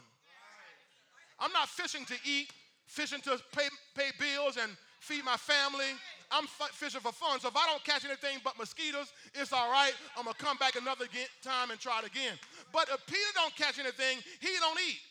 [1.39, 2.51] I'm not fishing to eat,
[2.85, 5.95] fishing to pay, pay bills and feed my family.
[6.31, 7.39] I'm fishing for fun.
[7.39, 9.93] So if I don't catch anything but mosquitoes, it's all right.
[10.17, 11.05] I'm gonna come back another
[11.41, 12.37] time and try it again.
[12.71, 15.01] But if Peter don't catch anything, he don't eat.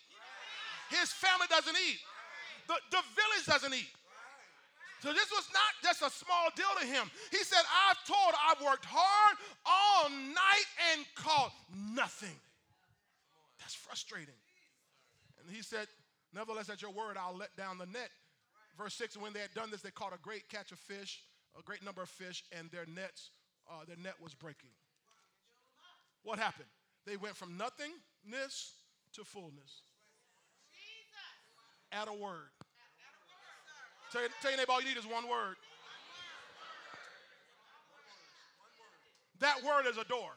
[0.91, 1.99] His family doesn't eat.
[2.69, 3.91] The, the village doesn't eat.
[5.01, 7.11] So this was not just a small deal to him.
[7.31, 11.53] He said, I've told, I've worked hard all night and caught
[11.95, 12.35] nothing.
[13.61, 14.35] That's frustrating.
[15.41, 15.87] And he said,
[16.35, 18.11] Nevertheless, at your word, I'll let down the net
[18.79, 21.25] Verse 6 And when they had done this, they caught a great catch of fish,
[21.59, 23.31] a great number of fish, and their nets,
[23.69, 24.71] uh, their net was breaking.
[26.23, 26.69] What happened?
[27.05, 28.75] They went from nothingness
[29.15, 29.83] to fullness.
[31.91, 32.51] At a word.
[34.13, 35.57] Tell, tell your neighbor all you need is one word.
[39.41, 40.33] That word is a door.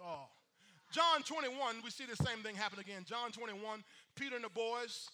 [0.00, 0.28] Oh.
[0.92, 3.04] John 21, we see the same thing happen again.
[3.06, 3.82] John 21,
[4.14, 5.08] Peter and the boys,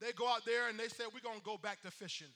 [0.00, 2.32] they go out there and they said, We're going to go back to fishing.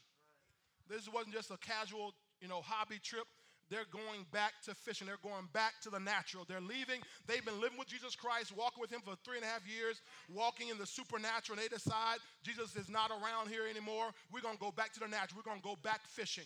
[0.89, 3.27] This wasn't just a casual, you know, hobby trip.
[3.71, 5.07] They're going back to fishing.
[5.07, 6.45] They're going back to the natural.
[6.47, 7.01] They're leaving.
[7.27, 10.03] They've been living with Jesus Christ, walking with him for three and a half years,
[10.29, 11.59] walking in the supernatural.
[11.59, 14.13] And they decide Jesus is not around here anymore.
[14.31, 15.41] We're going to go back to the natural.
[15.41, 16.45] We're going to go back fishing.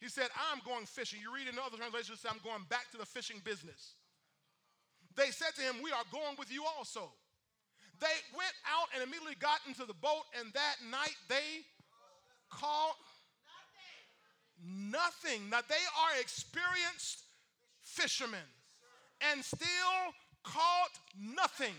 [0.00, 1.20] He said, I'm going fishing.
[1.20, 3.94] You read in other translations, say, I'm going back to the fishing business.
[5.16, 7.12] They said to him, We are going with you also.
[8.00, 11.64] They went out and immediately got into the boat, and that night they
[12.50, 12.96] caught
[14.62, 15.50] nothing.
[15.50, 17.24] Now they are experienced
[17.82, 18.46] fishermen
[19.30, 19.96] and still
[20.42, 21.74] caught nothing.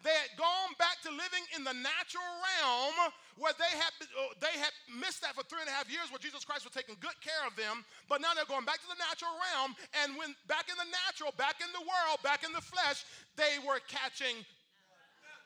[0.00, 4.56] They had gone back to living in the natural realm where they had, uh, they
[4.56, 7.16] had missed that for three and a half years where Jesus Christ was taking good
[7.20, 7.84] care of them.
[8.08, 9.76] But now they're going back to the natural realm.
[10.00, 13.04] And when back in the natural, back in the world, back in the flesh,
[13.36, 14.40] they were catching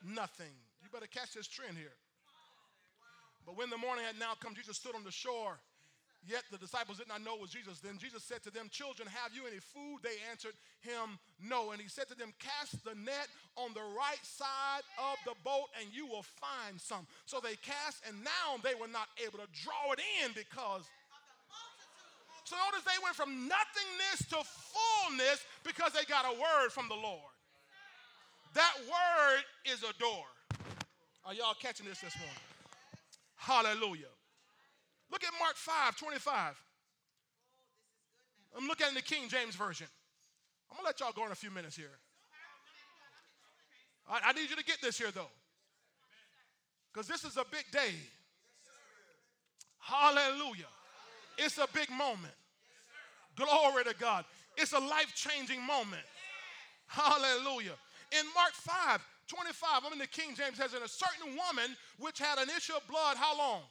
[0.05, 0.53] nothing.
[0.83, 1.97] You better catch this trend here.
[3.47, 5.59] But when the morning had now come, Jesus stood on the shore
[6.27, 7.81] Yet the disciples did not know it was Jesus.
[7.81, 10.01] Then Jesus said to them, Children, have you any food?
[10.03, 11.73] They answered him, No.
[11.73, 15.69] And he said to them, Cast the net on the right side of the boat,
[15.77, 17.07] and you will find some.
[17.27, 20.89] So they cast, and now they were not able to draw it in because.
[22.45, 26.97] So notice they went from nothingness to fullness because they got a word from the
[26.97, 27.34] Lord.
[28.55, 30.25] That word is a door.
[31.25, 32.37] Are y'all catching this this morning?
[33.37, 34.13] Hallelujah.
[35.11, 36.61] Look at Mark 5 25.
[38.57, 39.89] I'm looking at the King James Version.
[40.71, 41.99] I'm going to let y'all go in a few minutes here.
[44.09, 45.31] I, I need you to get this here, though.
[46.93, 47.95] Because this is a big day.
[49.81, 50.71] Hallelujah.
[51.39, 52.35] It's a big moment.
[53.37, 54.25] Glory to God.
[54.57, 56.03] It's a life changing moment.
[56.87, 57.73] Hallelujah.
[58.19, 62.19] In Mark 5 25, I'm in the King James, says, And a certain woman which
[62.19, 63.63] had an issue of blood, how long?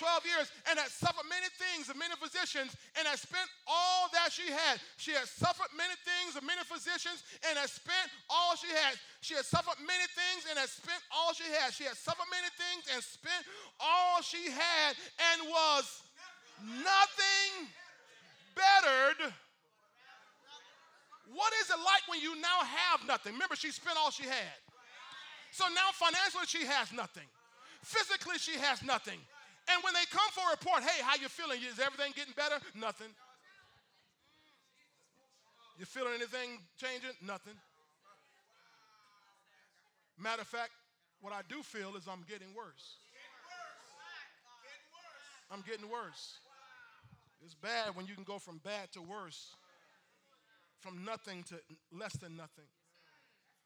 [0.00, 4.32] 12 years and had suffered many things of many physicians and had spent all that
[4.32, 4.80] she had.
[4.96, 8.96] She had suffered many things of many physicians and had spent all she had.
[9.20, 11.76] She had suffered many things and had spent all she had.
[11.76, 13.44] She had suffered many things and spent
[13.76, 14.96] all she had
[15.36, 15.84] and was
[16.80, 17.68] nothing
[18.56, 19.36] bettered.
[21.32, 23.34] What is it like when you now have nothing?
[23.34, 24.58] Remember, she spent all she had.
[25.52, 27.26] So now financially she has nothing.
[27.82, 29.18] Physically she has nothing.
[29.70, 31.60] And when they come for a report, hey, how you feeling?
[31.62, 32.56] Is everything getting better?
[32.74, 33.14] Nothing.
[35.78, 37.14] You feeling anything changing?
[37.24, 37.54] Nothing.
[40.18, 40.70] Matter of fact,
[41.20, 42.98] what I do feel is I'm getting worse.
[45.50, 46.38] I'm getting worse.
[47.44, 49.54] It's bad when you can go from bad to worse,
[50.80, 51.56] from nothing to
[51.92, 52.66] less than nothing.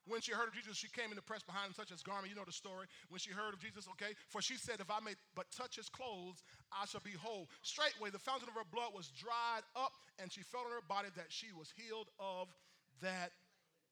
[0.06, 2.28] When she heard of Jesus, she came in the press behind him, touched his garment.
[2.28, 2.86] You know the story.
[3.08, 5.88] When she heard of Jesus, okay, for she said, If I may but touch his
[5.88, 7.48] clothes, I shall be whole.
[7.62, 11.08] Straightway, the fountain of her blood was dried up, and she felt in her body
[11.16, 12.52] that she was healed of
[13.00, 13.32] that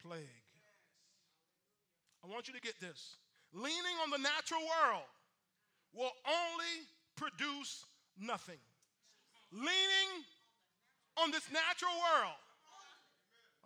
[0.04, 0.28] plague.
[2.22, 3.16] I want you to get this.
[3.54, 5.08] Leaning on the natural world
[5.94, 6.76] will only
[7.16, 7.84] produce
[8.20, 8.60] nothing.
[9.50, 10.10] Leaning
[11.16, 12.36] on this natural world.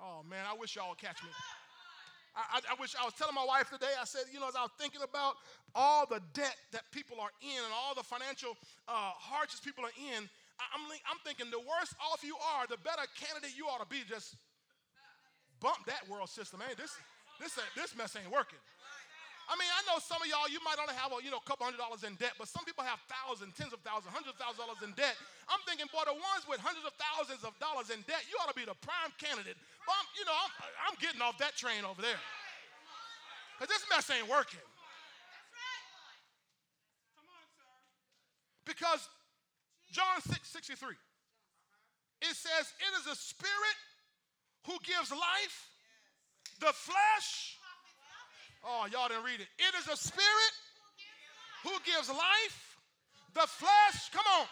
[0.01, 1.31] Oh man, I wish y'all would catch me.
[2.37, 4.61] I, I, wish I was telling my wife today, I said, you know, as I
[4.61, 5.41] was thinking about
[5.75, 8.53] all the debt that people are in and all the financial
[8.85, 10.29] uh, hardships people are in,
[10.61, 13.89] I, I'm, I'm thinking the worse off you are, the better candidate you ought to
[13.89, 14.05] be.
[14.05, 14.37] Just
[15.65, 16.61] bump that world system.
[16.61, 16.93] Man, this,
[17.41, 18.61] this, this mess ain't working.
[19.47, 21.63] I mean, I know some of y'all, you might only have a you know, couple
[21.63, 24.59] hundred dollars in debt, but some people have thousands, tens of thousands, hundreds of thousands
[24.59, 25.15] of dollars in debt.
[25.47, 28.51] I'm thinking, boy, the ones with hundreds of thousands of dollars in debt, you ought
[28.51, 29.55] to be the prime candidate.
[29.87, 30.53] But I'm, you know, I'm,
[30.91, 32.19] I'm getting off that train over there.
[33.55, 34.63] Because this mess ain't working.
[38.67, 39.07] Because
[39.95, 40.99] John 6 63,
[42.27, 43.79] it says, It is a spirit
[44.67, 45.71] who gives life,
[46.59, 47.57] the flesh
[48.67, 49.47] Oh, y'all didn't read it.
[49.63, 50.53] It is a spirit
[51.63, 52.77] who gives life.
[53.35, 54.47] The flesh, come on.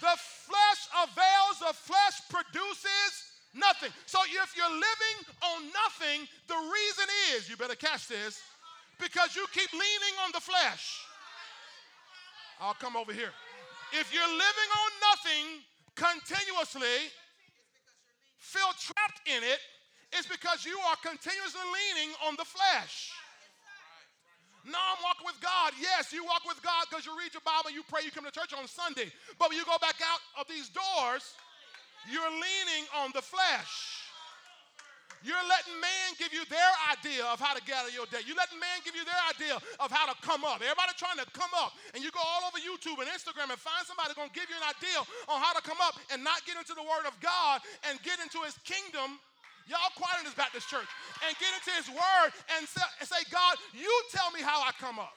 [0.00, 3.12] The flesh avails, the flesh produces
[3.52, 3.90] nothing.
[4.06, 8.40] So if you're living on nothing, the reason is, you better catch this,
[8.98, 11.04] because you keep leaning on the flesh.
[12.60, 13.32] I'll come over here.
[13.92, 15.44] If you're living on nothing
[15.94, 17.12] continuously,
[18.38, 19.58] feel trapped in it,
[20.14, 23.12] it's because you are continuously leaning on the flesh.
[24.64, 25.76] No, I'm walking with God.
[25.76, 28.32] Yes, you walk with God because you read your Bible, you pray, you come to
[28.32, 29.12] church on Sunday.
[29.36, 31.36] But when you go back out of these doors,
[32.08, 34.04] you're leaning on the flesh.
[35.24, 38.20] You're letting man give you their idea of how to gather your day.
[38.28, 40.60] You're letting man give you their idea of how to come up.
[40.60, 41.72] Everybody trying to come up.
[41.96, 44.56] And you go all over YouTube and Instagram and find somebody going to give you
[44.60, 45.00] an idea
[45.32, 48.20] on how to come up and not get into the word of God and get
[48.20, 49.16] into his kingdom.
[49.64, 50.88] Y'all quiet in this Baptist church
[51.24, 55.16] and get into his word and say, God, you tell me how I come up.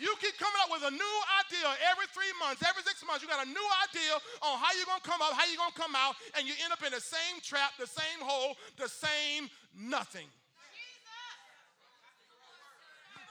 [0.00, 3.20] You keep coming up with a new idea every three months, every six months.
[3.20, 5.76] You got a new idea on how you're going to come up, how you're going
[5.76, 8.88] to come out, and you end up in the same trap, the same hole, the
[8.88, 10.24] same nothing.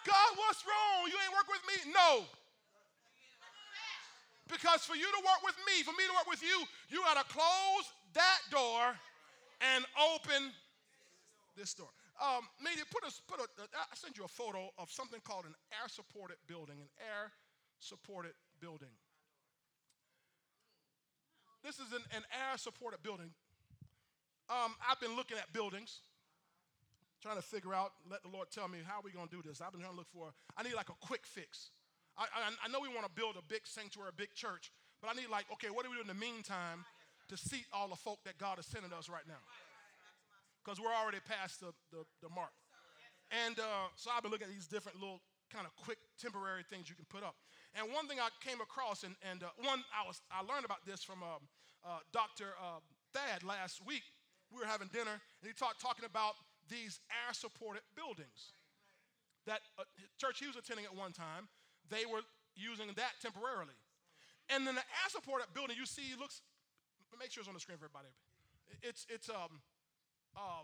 [0.06, 1.10] God, what's wrong?
[1.10, 1.90] You ain't work with me?
[1.90, 2.30] No.
[4.50, 7.22] Because for you to work with me, for me to work with you, you got
[7.22, 8.98] to close that door
[9.62, 10.50] and open
[11.56, 11.90] this door.
[12.20, 13.48] Um, media, put a, put a,
[13.78, 17.32] I sent you a photo of something called an air supported building, an air
[17.80, 18.92] supported building.
[21.64, 23.32] This is an, an air supported building.
[24.50, 26.02] Um, I've been looking at buildings,
[27.22, 29.62] trying to figure out, let the Lord tell me how we going to do this.
[29.62, 31.70] I've been trying to look for, I need like a quick fix.
[32.20, 35.10] I, I, I know we want to build a big sanctuary, a big church, but
[35.10, 36.84] I need like, okay, what do we do in the meantime
[37.32, 39.40] to seat all the folk that God is sending us right now?
[40.70, 42.54] because we're already past the, the, the mark.
[43.34, 46.90] And uh, so I've been looking at these different little kind of quick temporary things
[46.90, 47.34] you can put up.
[47.74, 50.86] And one thing I came across, and, and uh, one I was I learned about
[50.86, 51.38] this from uh,
[51.86, 52.58] uh Dr.
[52.58, 52.82] Uh,
[53.14, 54.06] Thad last week.
[54.54, 56.34] We were having dinner, and he talked talking about
[56.70, 58.54] these air-supported buildings
[59.46, 59.86] that uh,
[60.18, 61.50] church he was attending at one time.
[61.90, 62.22] They were
[62.56, 63.76] using that temporarily,
[64.50, 66.42] and then the air-supported building you see looks.
[67.20, 68.08] Make sure it's on the screen for everybody.
[68.82, 69.60] It's it's um
[70.38, 70.64] uh,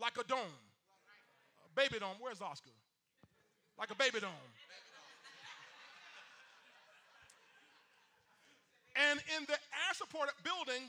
[0.00, 0.56] like a dome.
[1.64, 2.16] A baby dome.
[2.18, 2.70] Where's Oscar?
[3.78, 4.32] Like a baby dome.
[8.96, 10.88] And in the air supported building,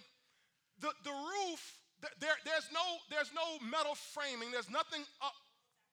[0.80, 1.60] the, the roof,
[2.20, 2.80] there, there's, no,
[3.12, 5.36] there's no metal framing, there's nothing up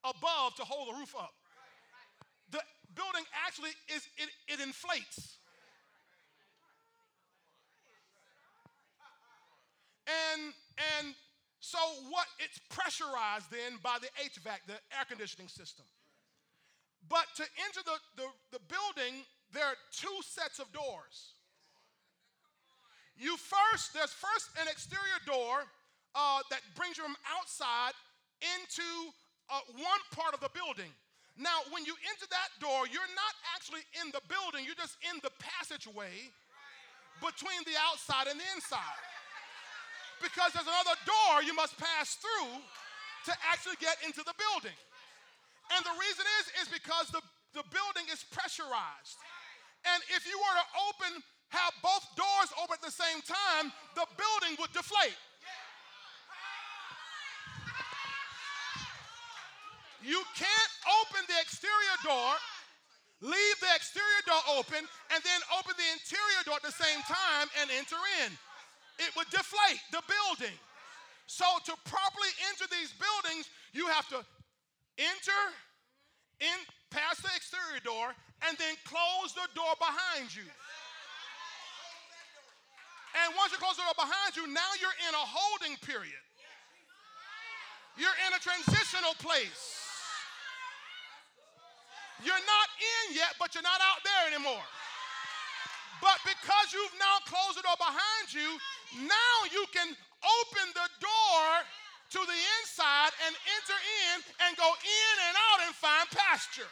[0.05, 1.35] above to hold the roof up.
[2.95, 5.39] Building actually is, it, it inflates.
[10.07, 10.53] And
[10.99, 11.15] and
[11.61, 11.79] so
[12.11, 15.87] what it's pressurized then by the HVAC, the air conditioning system.
[17.09, 21.35] But to enter the, the, the building, there are two sets of doors.
[23.17, 25.65] You first, there's first an exterior door
[26.15, 27.93] uh, that brings you from outside
[28.41, 28.89] into
[29.51, 30.91] uh, one part of the building.
[31.35, 35.19] Now, when you enter that door, you're not actually in the building, you're just in
[35.27, 36.31] the passageway
[37.19, 39.03] between the outside and the inside
[40.23, 42.57] because there's another door you must pass through
[43.29, 44.77] to actually get into the building.
[45.73, 47.21] And the reason is, is because the,
[47.57, 49.19] the building is pressurized.
[49.85, 51.13] And if you were to open,
[51.53, 55.17] have both doors open at the same time, the building would deflate.
[60.05, 62.37] You can't open the exterior door,
[63.25, 67.49] leave the exterior door open, and then open the interior door at the same time
[67.61, 68.31] and enter in
[68.99, 70.55] it would deflate the building.
[71.27, 74.21] So, to properly enter these buildings, you have to
[74.99, 75.43] enter
[76.41, 76.59] in
[76.91, 78.13] past the exterior door
[78.47, 80.47] and then close the door behind you.
[83.15, 86.23] And once you close the door behind you, now you're in a holding period.
[87.97, 89.74] You're in a transitional place.
[92.25, 94.65] You're not in yet, but you're not out there anymore.
[96.01, 98.59] But because you've now closed the door behind you,
[99.05, 99.93] now you can
[100.25, 101.45] open the door
[102.17, 104.17] to the inside and enter in
[104.49, 106.69] and go in and out and find pasture.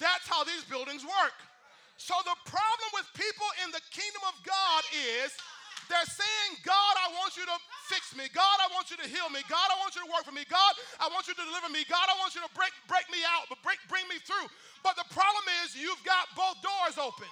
[0.00, 1.36] That's how these buildings work.
[1.96, 5.30] So the problem with people in the kingdom of God is
[5.88, 7.56] they're saying, God, I want you to
[7.88, 8.28] fix me.
[8.30, 9.42] God, I want you to heal me.
[9.48, 10.46] God, I want you to work for me.
[10.46, 11.84] God, I want you to deliver me.
[11.88, 14.48] God, I want you to break, break me out, but break, bring me through.
[14.86, 17.30] But the problem is you've got both doors open.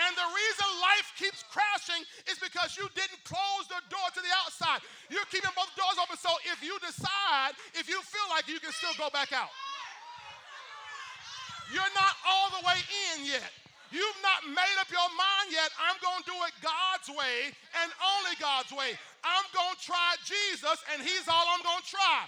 [0.00, 2.00] And the reason life keeps crashing
[2.30, 4.80] is because you didn't close the door to the outside.
[5.12, 6.16] You're keeping both doors open.
[6.16, 9.52] So if you decide, if you feel like you can still go back out,
[11.68, 12.78] you're not all the way
[13.12, 13.52] in yet.
[13.90, 15.70] You've not made up your mind yet.
[15.82, 17.50] I'm going to do it God's way
[17.82, 18.94] and only God's way.
[19.26, 22.22] I'm going to try Jesus, and He's all I'm going to try.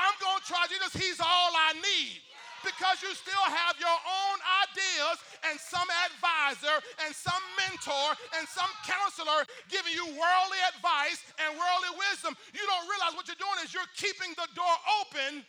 [0.00, 0.96] I'm going to try Jesus.
[0.96, 2.16] He's all I need.
[2.64, 5.18] because you still have your own ideas
[5.50, 11.92] and some advisor and some mentor and some counselor giving you worldly advice and worldly
[11.98, 12.38] wisdom.
[12.54, 15.42] You don't realize what you're doing is you're keeping the door open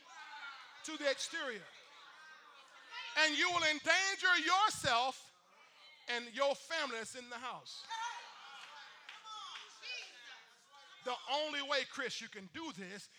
[0.90, 1.66] to the exterior.
[3.26, 5.22] And you will endanger yourself
[6.10, 7.84] and your family that's in the house.
[11.06, 13.10] The only way, Chris, you can do this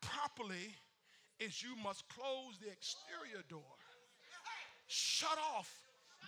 [0.00, 0.76] properly
[1.40, 3.74] is you must close the exterior door.
[4.86, 5.72] Shut off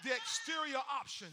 [0.05, 1.33] the exterior options.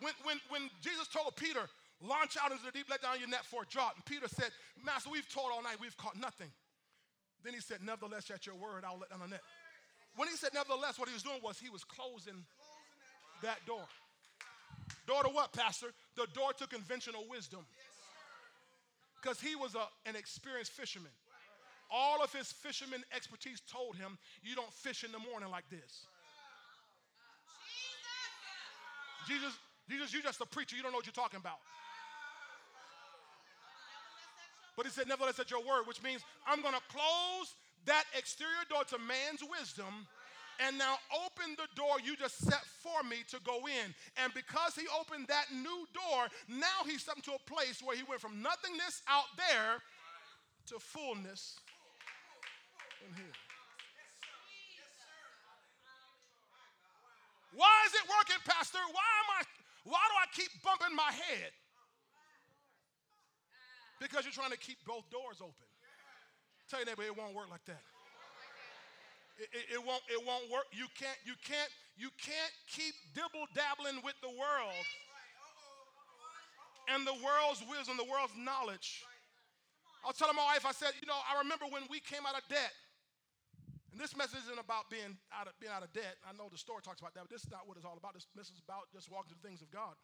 [0.00, 1.66] When, when, when Jesus told Peter,
[2.02, 4.50] launch out into the deep, let down your net for a draught, and Peter said,
[4.84, 6.50] Master, we've toiled all night, we've caught nothing.
[7.44, 9.42] Then he said, Nevertheless, at your word, I'll let down the net.
[10.16, 12.44] When he said nevertheless, what he was doing was he was closing
[13.42, 13.84] that door.
[15.06, 15.88] Door to what, Pastor?
[16.16, 17.66] The door to conventional wisdom.
[19.20, 21.10] Because he was a, an experienced fisherman.
[21.90, 26.06] All of his fisherman expertise told him, you don't fish in the morning like this.
[29.26, 29.52] Jesus,
[29.88, 30.76] Jesus, you're just a preacher.
[30.76, 31.58] You don't know what you're talking about.
[34.76, 37.54] But he said, nevertheless, at your word, which means I'm going to close
[37.86, 40.06] that exterior door to man's wisdom
[40.60, 40.96] and now
[41.26, 43.94] open the door you just set for me to go in.
[44.22, 48.02] And because he opened that new door, now he's come to a place where he
[48.08, 49.82] went from nothingness out there
[50.68, 51.58] to fullness
[53.06, 53.34] in here.
[57.54, 58.82] Why is it working, Pastor?
[58.90, 59.42] Why am I
[59.84, 61.52] why do I keep bumping my head?
[64.00, 65.68] Because you're trying to keep both doors open.
[66.68, 67.82] Tell your neighbor it won't work like that.
[69.38, 70.70] It, it, it, won't, it won't work.
[70.70, 74.86] You can't, you can't, you can't keep dibble dabbling with the world
[76.88, 79.02] and the world's wisdom, the world's knowledge.
[80.04, 82.36] I was telling my wife, I said, you know, I remember when we came out
[82.36, 82.72] of debt.
[83.88, 86.18] And this message isn't about being out of, being out of debt.
[86.26, 88.12] I know the story talks about that, but this is not what it's all about.
[88.12, 89.94] This message is about just walking through the things of God.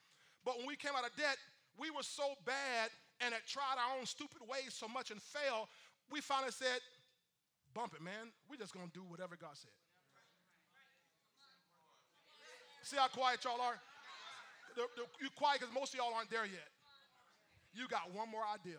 [0.47, 1.37] But when we came out of debt,
[1.77, 2.89] we were so bad
[3.21, 5.69] and had tried our own stupid ways so much and failed,
[6.11, 6.81] we finally said,
[7.73, 8.35] Bump it, man.
[8.51, 9.71] We're just going to do whatever God said.
[12.83, 13.79] See how quiet y'all are?
[15.21, 16.67] You quiet because most of y'all aren't there yet.
[17.73, 18.79] You got one more idea.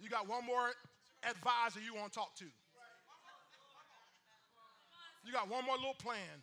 [0.00, 0.70] You got one more
[1.28, 2.46] advisor you want to talk to.
[5.28, 6.40] You got one more little plan.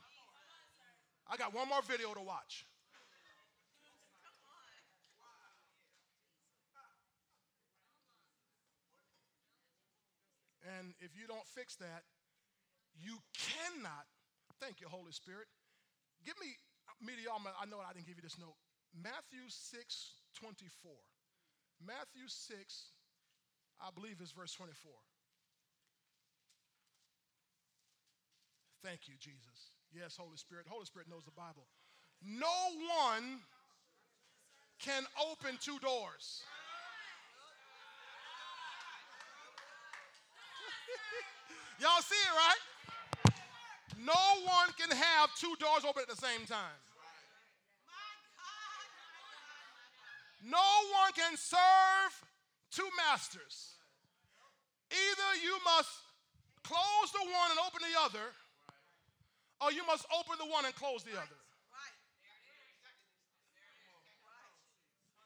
[1.25, 2.69] I got one more video to watch.
[10.77, 12.05] And if you don't fix that,
[12.93, 14.05] you cannot.
[14.61, 15.49] Thank you, Holy Spirit.
[16.23, 16.53] Give me,
[17.01, 18.53] media, I know I didn't give you this note.
[18.93, 19.81] Matthew 6
[20.37, 20.91] 24.
[21.81, 22.61] Matthew 6,
[23.81, 24.93] I believe is verse 24.
[28.85, 29.73] Thank you, Jesus.
[29.91, 30.67] Yes, Holy Spirit.
[30.69, 31.65] Holy Spirit knows the Bible.
[32.21, 32.69] No
[33.09, 33.41] one
[34.77, 36.45] can open two doors.
[41.81, 42.61] Y'all see it, right?
[43.97, 46.77] No one can have two doors open at the same time.
[50.45, 50.61] No
[51.01, 52.13] one can serve
[52.69, 53.81] two masters.
[54.91, 55.89] Either you must
[56.63, 58.29] close the one and open the other,
[59.65, 61.39] or you must open the one and close the other.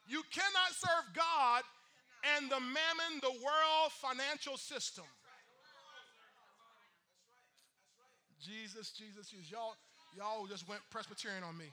[0.08, 1.62] You cannot serve God
[2.34, 5.04] and the mammon, the world financial system.
[8.40, 9.52] Jesus, Jesus, Jesus.
[9.52, 9.76] Y'all,
[10.16, 11.68] y'all just went Presbyterian on me.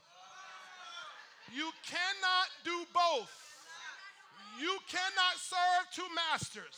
[1.55, 3.31] You cannot do both.
[4.59, 6.75] You cannot serve two masters.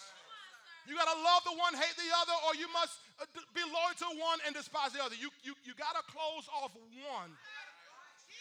[0.85, 3.95] You got to love the one, hate the other, or you must Uh, be loyal
[3.99, 5.15] to one and despise the other.
[5.19, 6.71] You, you, you got to close off
[7.03, 7.31] one.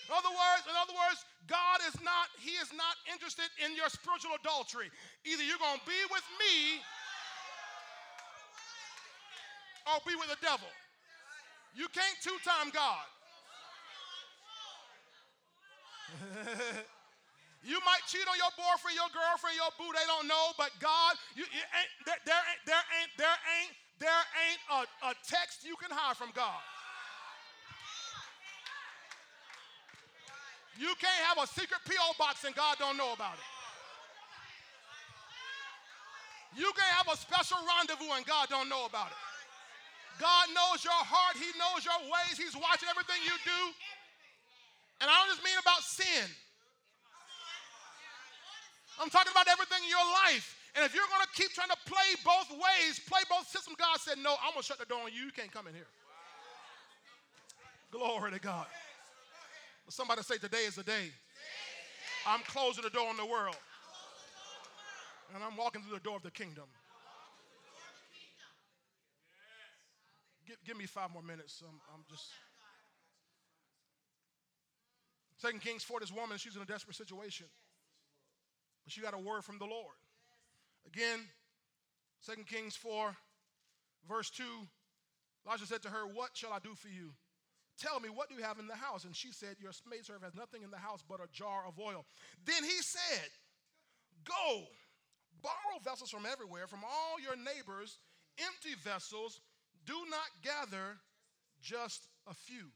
[0.08, 1.20] In other words, in other words,
[1.50, 4.88] God is not, He is not interested in your spiritual adultery.
[5.26, 6.80] Either you're to be with me
[9.84, 10.68] or be with the devil.
[11.76, 13.06] You can't two time God.
[17.68, 21.20] you might cheat on your boyfriend, your girlfriend, your boo, they don't know, but God,
[21.36, 25.66] you, you ain't, there, there, ain't, there ain't, there ain't, there ain't a, a text
[25.66, 26.62] you can hide from God.
[30.78, 32.14] You can't have a secret P.O.
[32.18, 33.50] box and God don't know about it.
[36.54, 39.20] You can't have a special rendezvous and God don't know about it.
[40.18, 43.62] God knows your heart, He knows your ways, He's watching everything you do.
[45.02, 46.26] And I don't just mean about sin.
[48.98, 50.57] I'm talking about everything in your life.
[50.78, 53.98] And if you're going to keep trying to play both ways, play both systems, God
[53.98, 55.24] said, No, I'm going to shut the door on you.
[55.24, 55.90] You can't come in here.
[57.90, 58.66] Glory to God.
[59.88, 61.10] Somebody say, Today is the day.
[62.28, 63.56] I'm closing the door on the world.
[65.34, 66.70] And I'm walking through the door of the kingdom.
[70.46, 71.60] Give, give me five more minutes.
[71.66, 72.30] I'm, I'm just.
[75.38, 77.46] Second Kings 4, this woman, she's in a desperate situation.
[78.84, 79.96] But she got a word from the Lord.
[80.94, 81.20] Again,
[82.20, 83.14] Second Kings 4,
[84.08, 84.42] verse 2,
[85.46, 87.12] Elijah said to her, What shall I do for you?
[87.78, 89.04] Tell me, what do you have in the house?
[89.04, 92.04] And she said, Your maidservant has nothing in the house but a jar of oil.
[92.44, 93.28] Then he said,
[94.24, 94.64] Go,
[95.42, 97.98] borrow vessels from everywhere, from all your neighbors,
[98.38, 99.40] empty vessels.
[99.86, 100.96] Do not gather
[101.62, 102.66] just a few.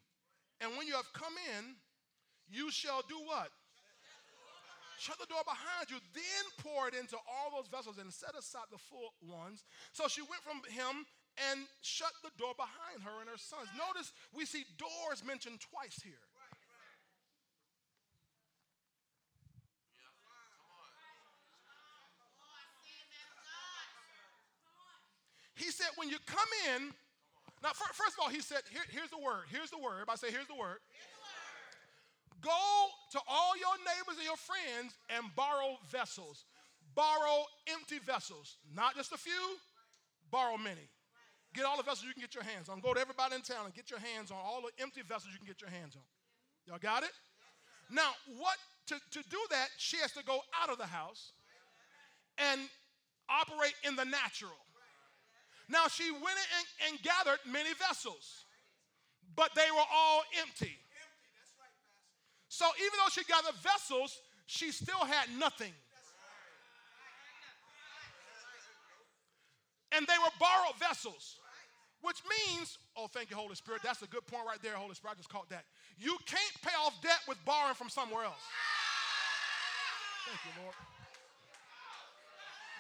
[0.61, 1.75] And when you have come in,
[2.49, 3.49] you shall do what?
[4.99, 8.71] Shut the door behind you, then pour it into all those vessels and set aside
[8.71, 9.65] the full ones.
[9.93, 11.07] So she went from him
[11.51, 13.69] and shut the door behind her and her sons.
[13.75, 16.23] Notice we see doors mentioned twice here.
[25.55, 26.91] He said, when you come in,
[27.63, 29.47] now, first of all, he said, Here, here's the word.
[29.47, 30.03] Here's the word.
[30.03, 30.83] Everybody say, here's the word.
[32.43, 32.63] Go
[33.13, 36.45] to all your neighbors and your friends and borrow vessels.
[36.95, 38.57] Borrow empty vessels.
[38.75, 39.57] Not just a few,
[40.31, 40.91] borrow many.
[41.55, 42.81] Get all the vessels you can get your hands on.
[42.81, 45.39] Go to everybody in town and get your hands on all the empty vessels you
[45.39, 46.03] can get your hands on.
[46.67, 47.13] Y'all got it?
[47.91, 48.57] Now, what
[48.89, 51.33] to, to do that, she has to go out of the house
[52.39, 52.61] and
[53.29, 54.59] operate in the natural.
[55.69, 58.45] Now, she went and, and gathered many vessels,
[59.37, 60.77] but they were all empty.
[62.53, 65.73] So even though she gathered vessels, she still had nothing.
[69.97, 71.37] And they were borrowed vessels,
[72.03, 73.81] which means, oh, thank you, Holy Spirit.
[73.83, 75.15] That's a good point right there, Holy Spirit.
[75.15, 75.65] I just caught that.
[75.99, 78.45] You can't pay off debt with borrowing from somewhere else.
[80.27, 80.75] Thank you, Lord.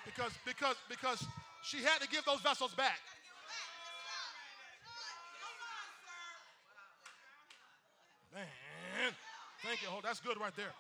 [0.05, 1.25] Because, because, because
[1.63, 3.01] she had to give those vessels back.
[8.35, 9.15] Man.
[9.65, 9.89] Thank you.
[9.91, 10.75] Oh, that's good right there.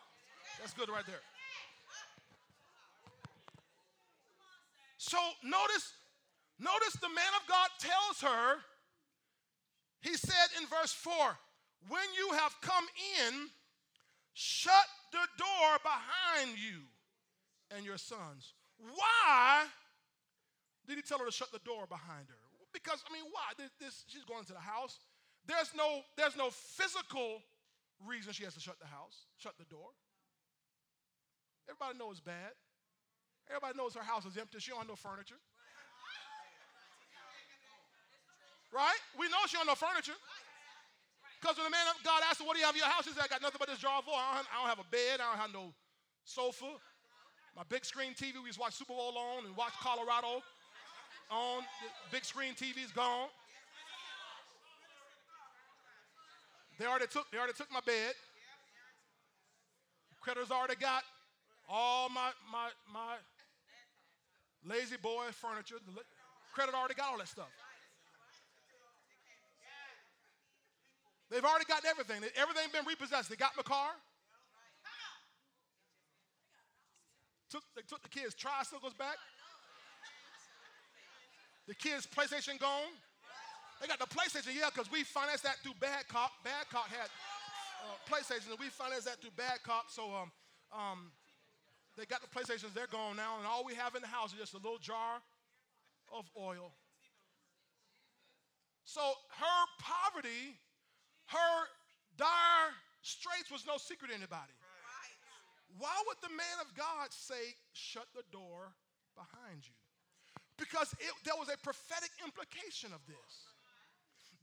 [0.58, 1.20] That's good right there.
[4.98, 5.92] So notice,
[6.58, 8.58] notice the man of God tells her,
[10.00, 11.14] he said in verse 4,
[11.88, 12.84] when you have come
[13.20, 13.48] in,
[14.34, 16.82] shut the door behind you
[17.76, 18.54] and your sons.
[18.78, 19.64] Why
[20.88, 22.38] did he tell her to shut the door behind her?
[22.72, 23.52] Because, I mean, why?
[23.58, 24.98] This, this, she's going to the house.
[25.46, 27.42] There's no, there's no physical
[28.06, 29.90] reason she has to shut the house, shut the door.
[31.68, 32.52] Everybody knows it's bad.
[33.48, 34.58] Everybody knows her house is empty.
[34.58, 35.38] She don't have no furniture.
[38.72, 39.00] Right?
[39.18, 40.16] We know she don't have no furniture.
[41.38, 43.04] Because when the man of God asked her, What do you have in your house?
[43.04, 44.16] She said, I got nothing but this jar of oil.
[44.16, 45.18] I don't, I don't have a bed.
[45.20, 45.74] I don't have no
[46.24, 46.78] sofa.
[47.56, 50.40] My big screen TV, we used to watch Super Bowl on and watch Colorado
[51.28, 51.60] on.
[51.60, 53.28] The big screen TV's gone.
[56.82, 58.12] They already took, they already took my bed.
[60.20, 61.04] Creditors already got
[61.68, 63.14] all my my my
[64.66, 65.76] La-Z-Boy furniture.
[65.86, 66.02] The
[66.52, 67.46] credit already got all that stuff.
[71.30, 72.28] They've already gotten everything.
[72.34, 73.30] Everything been repossessed.
[73.30, 73.90] They got my car.
[77.48, 79.18] Took, they took the kids' tricycles back.
[81.68, 82.90] The kids' PlayStation gone.
[83.82, 86.30] They got the PlayStation, yeah, because we financed that through Badcock.
[86.46, 87.10] Badcock had
[87.82, 89.90] uh, PlayStation, and we financed that through Badcock.
[89.90, 90.30] So um,
[90.70, 91.10] um,
[91.98, 94.38] they got the PlayStations, they're gone now, and all we have in the house is
[94.38, 95.18] just a little jar
[96.14, 96.70] of oil.
[98.84, 99.02] So
[99.34, 100.54] her poverty,
[101.34, 101.54] her
[102.16, 102.70] dire
[103.02, 104.54] straits was no secret to anybody.
[105.76, 108.70] Why would the man of God say, shut the door
[109.18, 109.74] behind you?
[110.56, 113.51] Because it, there was a prophetic implication of this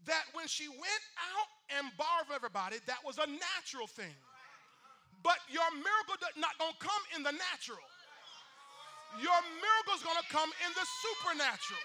[0.06, 4.16] that when she went out and borrowed everybody, that was a natural thing.
[5.24, 7.84] But your miracle not gonna come in the natural.
[9.20, 11.84] Your miracle is gonna come in the supernatural.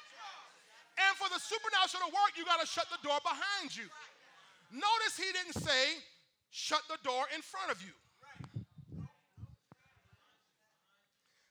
[0.94, 3.90] And for the supernatural to work, you gotta shut the door behind you.
[4.70, 5.98] Notice he didn't say,
[6.50, 7.94] shut the door in front of you.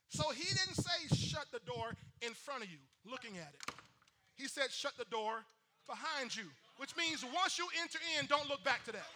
[0.07, 1.91] So he didn't say, shut the door
[2.21, 3.75] in front of you, looking at it.
[4.35, 5.43] He said, shut the door
[5.87, 6.45] behind you,
[6.77, 9.09] which means once you enter in, don't look back to that.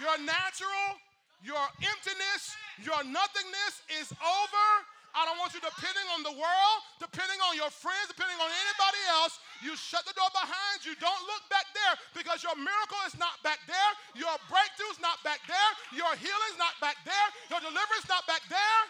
[0.00, 0.96] Your natural,
[1.44, 4.68] your emptiness, your nothingness is over.
[5.10, 9.02] I don't want you depending on the world, depending on your friends, depending on anybody
[9.20, 9.42] else.
[9.58, 10.94] You shut the door behind you.
[11.02, 13.90] Don't look back there because your miracle is not back there.
[14.14, 15.70] Your breakthrough is not back there.
[15.92, 17.28] Your healing is not back there.
[17.50, 18.80] Your deliverance is not back there.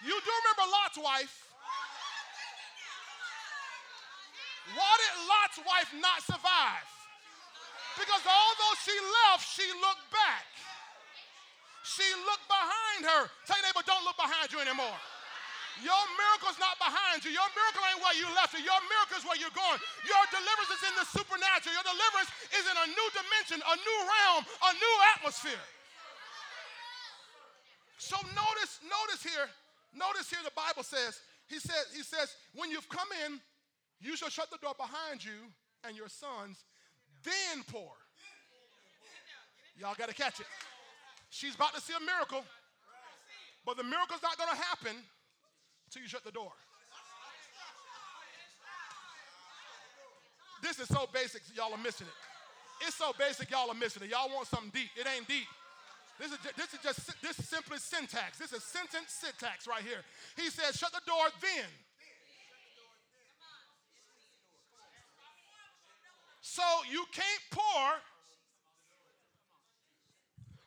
[0.00, 1.34] You do remember Lot's wife.
[4.72, 6.88] Why did Lot's wife not survive?
[7.98, 8.96] Because although she
[9.28, 10.46] left, she looked back.
[11.82, 13.22] She looked behind her.
[13.44, 14.94] Tell your neighbor, don't look behind you anymore.
[15.80, 17.32] Your miracle's not behind you.
[17.32, 18.62] Your miracle ain't where you left it.
[18.62, 19.80] Your miracle is where you're going.
[20.04, 21.72] Your deliverance is in the supernatural.
[21.72, 25.64] Your deliverance is in a new dimension, a new realm, a new atmosphere.
[27.96, 29.48] So notice, notice here,
[29.94, 33.40] notice here the Bible says, he says, he says, when you've come in,
[34.00, 35.50] you shall shut the door behind you
[35.84, 36.64] and your sons,
[37.24, 37.92] then pour.
[39.76, 40.46] Y'all got to catch it.
[41.30, 42.44] She's about to see a miracle,
[43.64, 44.96] but the miracle's not going to happen
[45.86, 46.52] until you shut the door.
[50.62, 52.86] This is so basic, y'all are missing it.
[52.86, 54.10] It's so basic, y'all are missing it.
[54.10, 54.90] Y'all want something deep.
[54.96, 55.46] It ain't deep.
[56.20, 58.36] This is, this is just this is simply syntax.
[58.36, 60.04] This is sentence syntax right here.
[60.36, 61.64] He says, shut the door then.
[66.42, 66.62] So
[66.92, 67.88] you can't pour.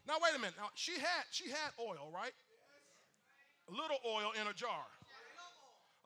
[0.08, 0.56] Now wait a minute.
[0.58, 2.34] Now she had she had oil, right?
[3.70, 4.90] A little oil in a jar.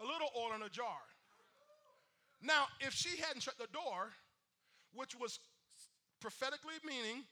[0.01, 0.99] A little oil in a jar.
[2.41, 4.13] Now, if she hadn't shut the door,
[4.93, 5.39] which was
[6.19, 7.23] prophetically meaning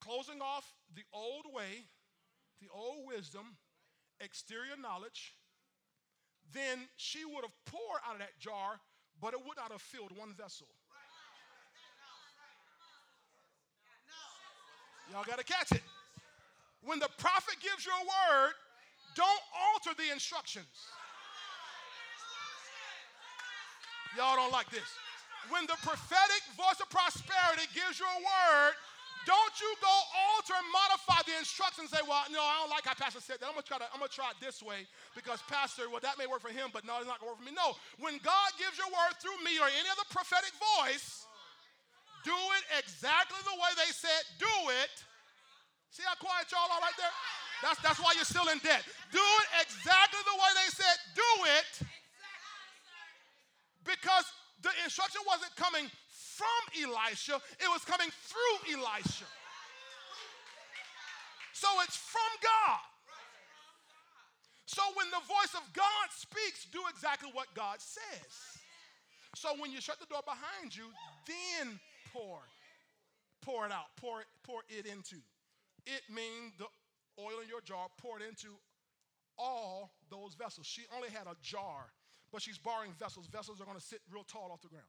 [0.00, 1.86] closing off the old way,
[2.60, 3.56] the old wisdom,
[4.20, 5.34] exterior knowledge,
[6.52, 8.80] then she would have poured out of that jar,
[9.20, 10.66] but it would not have filled one vessel.
[15.10, 15.82] Y'all got to catch it.
[16.82, 18.52] When the prophet gives you a word,
[19.16, 19.42] don't
[19.74, 20.70] alter the instructions.
[24.16, 24.86] Y'all don't like this.
[25.50, 28.74] When the prophetic voice of prosperity gives you a word,
[29.28, 29.96] don't you go
[30.32, 31.92] alter and modify the instructions.
[31.92, 33.48] Say, well, no, I don't like how Pastor said that.
[33.48, 36.24] I'm gonna try to, I'm gonna try it this way because Pastor, well, that may
[36.24, 37.52] work for him, but no, it's not gonna work for me.
[37.52, 41.28] No, when God gives your word through me or any other prophetic voice,
[42.24, 44.92] do it exactly the way they said, do it.
[45.92, 47.12] See how quiet y'all are right there?
[47.60, 48.84] That's, that's why you're still in debt.
[49.12, 51.72] Do it exactly the way they said, do it.
[53.84, 54.24] Because
[54.62, 55.88] the instruction wasn't coming
[56.40, 59.28] from Elisha, it was coming through Elisha.
[61.52, 62.80] So it's from God.
[64.64, 68.32] So when the voice of God speaks, do exactly what God says.
[69.34, 70.88] So when you shut the door behind you,
[71.28, 71.78] then
[72.14, 72.38] pour.
[73.42, 73.92] Pour it out.
[74.00, 75.20] Pour it, pour it into.
[75.86, 76.66] It means the
[77.18, 78.56] oil in your jar poured into
[79.36, 80.66] all those vessels.
[80.66, 81.92] She only had a jar,
[82.32, 83.26] but she's borrowing vessels.
[83.26, 84.88] Vessels are going to sit real tall off the ground.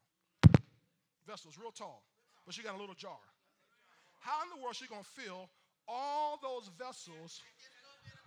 [1.28, 2.03] Vessels, real tall.
[2.45, 3.19] But she got a little jar.
[4.19, 5.49] How in the world is she going to fill
[5.88, 7.41] all those vessels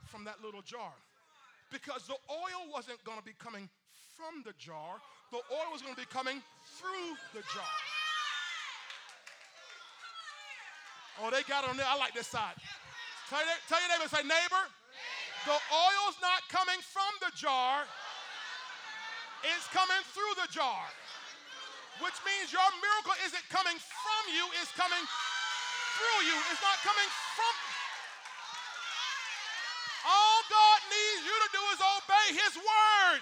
[0.07, 0.93] from that little jar?
[1.71, 3.69] Because the oil wasn't going to be coming
[4.15, 6.43] from the jar, the oil was going to be coming
[6.79, 7.75] through the jar.
[11.23, 11.87] Oh, they got it on there.
[11.87, 12.55] I like this side.
[13.31, 14.65] Tell your, tell your neighbor, say, neighbor,
[15.47, 17.85] the oil's not coming from the jar,
[19.43, 20.87] it's coming through the jar.
[22.03, 25.05] Which means your miracle isn't coming from you, it's coming
[25.95, 26.37] through you.
[26.51, 27.55] It's not coming from.
[30.05, 33.21] All God needs you to do is obey His word.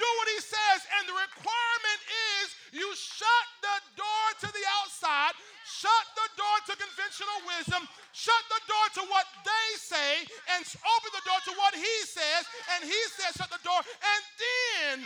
[0.00, 0.78] Do what He says.
[0.96, 2.00] And the requirement
[2.40, 5.36] is you shut the door to the outside,
[5.68, 7.84] shut the door to conventional wisdom,
[8.16, 10.24] shut the door to what they say,
[10.56, 12.48] and open the door to what He says.
[12.72, 15.04] And He says, shut the door, and then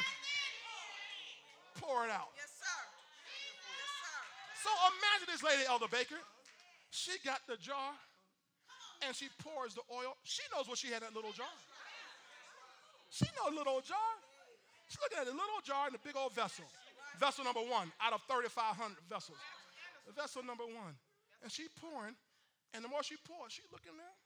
[1.83, 2.31] pour it out.
[2.39, 2.79] Yes, sir.
[3.27, 4.56] Yes, sir.
[4.67, 6.19] So imagine this lady, Elder Baker.
[6.91, 7.95] She got the jar
[9.07, 10.19] and she pours the oil.
[10.27, 11.55] She knows what she had in that little jar.
[13.15, 14.11] She knows little jar.
[14.91, 16.67] She's looking at the little jar and the big old vessel.
[17.23, 19.39] Vessel number one out of 3,500 vessels.
[20.19, 20.99] Vessel number one.
[21.47, 22.19] And she pouring,
[22.75, 24.17] and the more she pours, she looking there.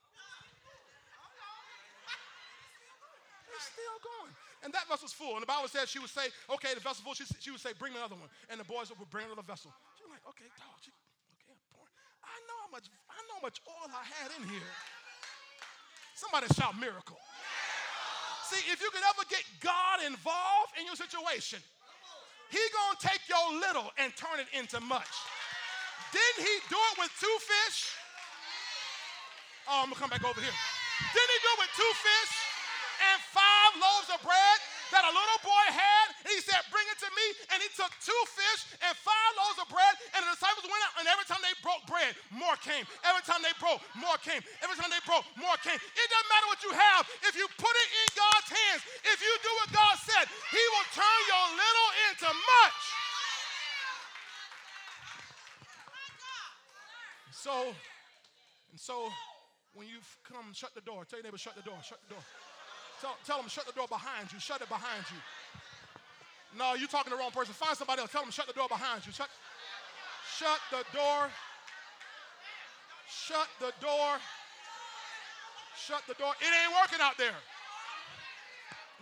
[3.53, 4.32] It's still going.
[4.64, 5.36] And that vessel's full.
[5.36, 7.12] And the Bible says she would say, okay, the vessel's full.
[7.12, 8.28] She, she would say, bring another one.
[8.49, 9.72] And the boys would bring another vessel.
[10.11, 11.95] Was like, okay, dog, she, okay, I'm pouring.
[12.27, 14.75] I know how much, I know how much oil I had in here.
[16.19, 17.15] Somebody shout miracle.
[18.51, 21.63] See, if you can ever get God involved in your situation,
[22.51, 25.15] He gonna take your little and turn it into much.
[26.11, 27.95] Didn't He do it with two fish?
[29.71, 30.59] Oh, I'm gonna come back over here.
[31.15, 32.33] Didn't He do it with two fish
[33.15, 34.59] and five loaves of bread
[34.91, 36.10] that a little boy had?
[42.81, 42.89] Came.
[43.05, 44.41] Every time they broke, more came.
[44.64, 45.76] Every time they broke, more came.
[45.76, 47.05] It doesn't matter what you have.
[47.28, 50.89] If you put it in God's hands, if you do what God said, He will
[50.97, 52.81] turn your little into much.
[57.33, 57.72] So,
[58.72, 59.09] and so,
[59.72, 61.05] when you come, shut the door.
[61.09, 61.81] Tell your neighbor, shut the door.
[61.81, 62.24] Shut the door.
[63.01, 64.39] Tell, tell them, shut the door behind you.
[64.41, 65.20] Shut it behind you.
[66.59, 67.55] No, you're talking to the wrong person.
[67.55, 68.12] Find somebody else.
[68.12, 69.12] Tell them, shut the door behind you.
[69.12, 69.31] Shut,
[70.37, 71.31] shut the door.
[73.11, 74.23] Shut the door.
[75.75, 76.31] Shut the door.
[76.39, 77.35] It ain't working out there.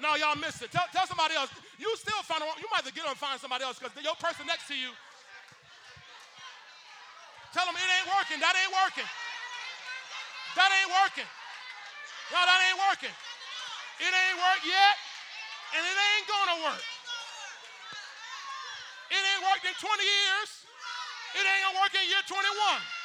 [0.00, 0.72] No, y'all missed it.
[0.72, 1.52] Tell, tell somebody else.
[1.76, 4.16] You still find you might have to get on and find somebody else because your
[4.16, 4.96] person next to you.
[7.52, 8.38] Tell them it ain't working.
[8.40, 9.08] That ain't working.
[10.56, 11.28] That ain't working.
[12.32, 13.14] No, that ain't working.
[13.98, 14.94] It ain't worked yet,
[15.74, 16.84] and it ain't gonna work.
[19.10, 20.50] It ain't worked in 20 years.
[21.34, 22.97] It ain't gonna work in year 21.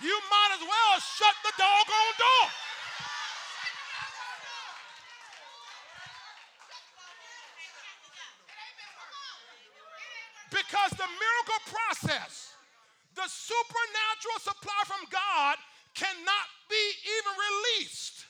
[0.00, 2.46] You might as well shut the doggone door.
[10.50, 12.54] Because the miracle process,
[13.14, 15.56] the supernatural supply from God,
[15.94, 16.84] cannot be
[17.18, 18.24] even released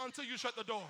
[0.00, 0.88] until you shut the door.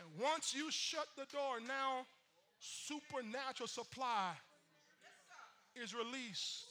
[0.00, 2.06] And once you shut the door, now
[2.60, 4.34] supernatural supply
[5.76, 6.66] is released.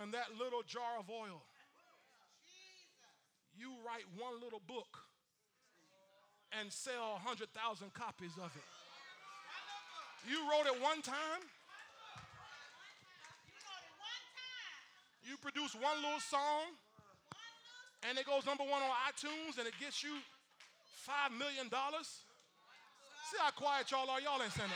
[0.00, 1.42] And that little jar of oil,
[3.56, 4.98] you write one little book
[6.58, 8.68] and sell 100,000 copies of it.
[10.28, 11.42] You wrote it one time.
[15.22, 16.76] You produce one little song,
[18.08, 20.12] and it goes number one on iTunes, and it gets you
[21.04, 22.24] five million dollars.
[23.30, 24.20] See how quiet y'all are.
[24.20, 24.68] Y'all ain't saying.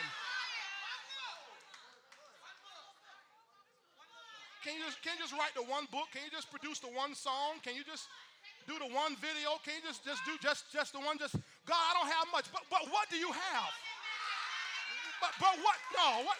[4.64, 6.10] Can you just can you just write the one book?
[6.10, 7.62] Can you just produce the one song?
[7.62, 8.10] Can you just
[8.66, 9.54] do the one video?
[9.62, 11.14] Can you just just do just just the one?
[11.18, 13.70] Just God, I don't have much, but but what do you have?
[15.22, 15.78] But but what?
[15.94, 16.38] No, what?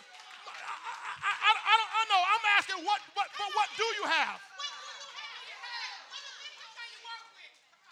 [1.19, 2.23] I, I, I, don't I know.
[2.23, 4.39] I'm asking what what but what do you have?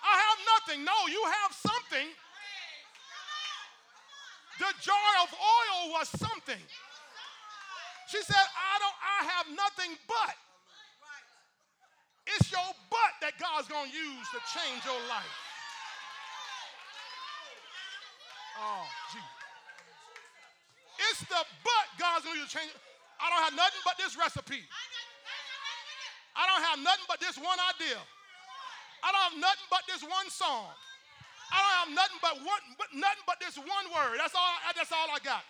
[0.03, 0.87] I have nothing.
[0.87, 2.07] No, you have something.
[4.59, 6.63] The jar of oil was something.
[8.09, 10.37] She said, I don't, I have nothing but.
[12.27, 15.35] It's your butt that God's gonna use to change your life.
[18.61, 19.31] Oh, gee.
[21.09, 22.73] It's the butt God's gonna use to change.
[23.17, 24.61] I don't have nothing but this recipe.
[26.37, 27.97] I don't have nothing but this one idea.
[29.01, 30.69] I don't have nothing but this one song.
[31.49, 34.19] I don't have nothing but one, but nothing but this one word.
[34.19, 34.53] That's all.
[34.75, 35.47] That's all I got.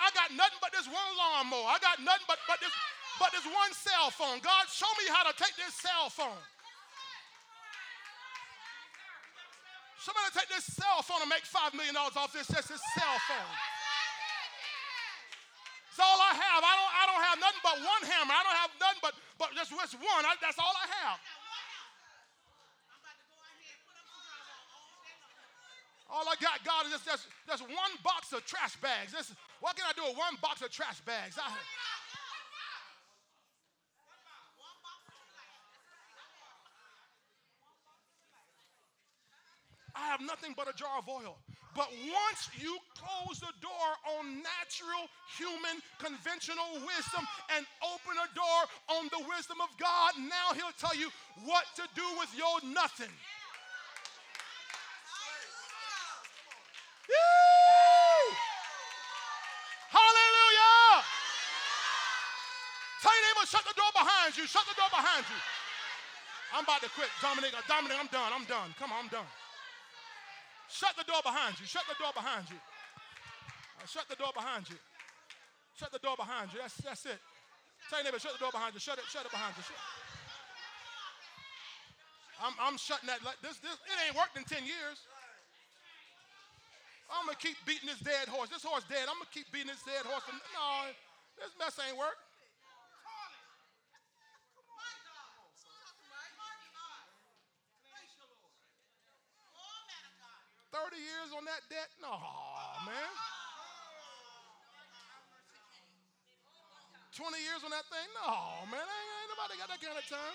[0.00, 1.68] I got nothing but this one lawnmower.
[1.68, 2.72] I got nothing but, but this
[3.20, 4.40] but this one cell phone.
[4.40, 6.40] God, show me how to take this cell phone.
[10.00, 13.18] Somebody take this cell phone and make five million dollars off this just this cell
[13.28, 13.52] phone.
[15.92, 16.64] That's all I have.
[16.64, 18.32] I don't I don't have nothing but one hammer.
[18.32, 20.24] I don't have nothing but but just, just one.
[20.24, 21.20] I, that's all I have.
[26.10, 29.14] All I got, God, is just, just, just one box of trash bags.
[29.14, 29.30] This,
[29.62, 31.38] what can I do with one box of trash bags?
[31.38, 31.46] I,
[40.00, 41.36] I have nothing but a jar of oil.
[41.76, 43.88] But once you close the door
[44.18, 45.06] on natural,
[45.38, 47.22] human, conventional wisdom
[47.54, 48.60] and open a door
[48.96, 51.12] on the wisdom of God, now He'll tell you
[51.44, 53.12] what to do with your nothing.
[57.06, 58.34] Yee!
[59.94, 61.04] Hallelujah!
[62.98, 64.46] Tell your neighbor, shut the door behind you.
[64.48, 65.38] Shut the door behind you.
[66.50, 67.08] I'm about to quit.
[67.22, 68.32] Dominic, Dominic, I'm done.
[68.34, 68.74] I'm done.
[68.78, 69.26] Come on, I'm done.
[70.70, 71.66] Shut the door behind you.
[71.66, 72.56] Shut the door behind you.
[72.56, 74.78] Uh, shut the door behind you.
[75.74, 76.62] Shut the door behind you.
[76.62, 77.18] That's, that's it.
[77.90, 78.80] Tell your neighbor, shut the door behind you.
[78.80, 79.66] Shut it, shut it behind you.
[79.66, 79.80] Shut.
[82.40, 83.20] I'm, I'm shutting that.
[83.42, 85.02] This, this, it ain't worked in 10 years.
[87.10, 88.48] I'm gonna keep beating this dead horse.
[88.54, 89.10] This horse dead.
[89.10, 90.22] I'm gonna keep beating this dead horse.
[90.30, 90.94] No,
[91.34, 92.14] this mess ain't work.
[101.30, 101.90] Years on that debt?
[102.02, 102.18] No,
[102.82, 103.10] man.
[107.14, 108.08] 20 years on that thing?
[108.18, 108.82] No, man.
[108.82, 110.34] Ain't, ain't nobody got that kind of time.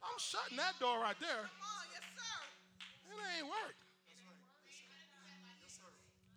[0.00, 1.44] I'm shutting that door right there.
[1.44, 3.76] It ain't work.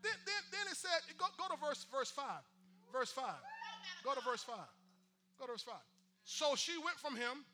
[0.03, 2.25] Then, then, then it said, go, go to verse, verse 5.
[2.91, 3.23] Verse 5.
[4.03, 4.57] Go to verse 5.
[5.39, 5.75] Go to verse 5.
[6.25, 7.45] So she went from him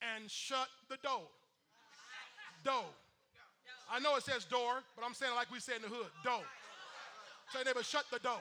[0.00, 1.28] and shut the door.
[2.64, 2.90] Door.
[3.92, 6.08] I know it says door, but I'm saying it like we say in the hood.
[6.24, 6.48] Door.
[7.52, 8.40] Say neighbor, shut the door.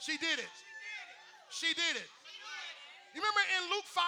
[0.00, 0.56] She did it.
[1.52, 2.08] She did it.
[3.12, 4.00] You remember in Luke 5?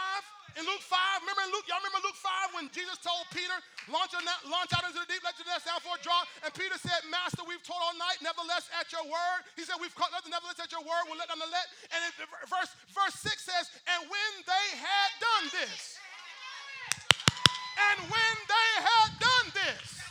[0.56, 3.56] In Luke 5, remember in Luke, y'all remember Luke 5 when Jesus told Peter,
[3.88, 4.12] launch,
[4.48, 6.24] launch out into the deep, let your nets down for a draw.
[6.44, 9.40] And Peter said, Master, we've toiled all night, nevertheless at your word.
[9.56, 11.68] He said, We've caught nothing, nevertheless at your word, we'll let down the net.
[11.92, 12.12] And in
[12.48, 15.96] verse, verse 6 says, And when they had done this,
[17.76, 20.02] and when they had done this,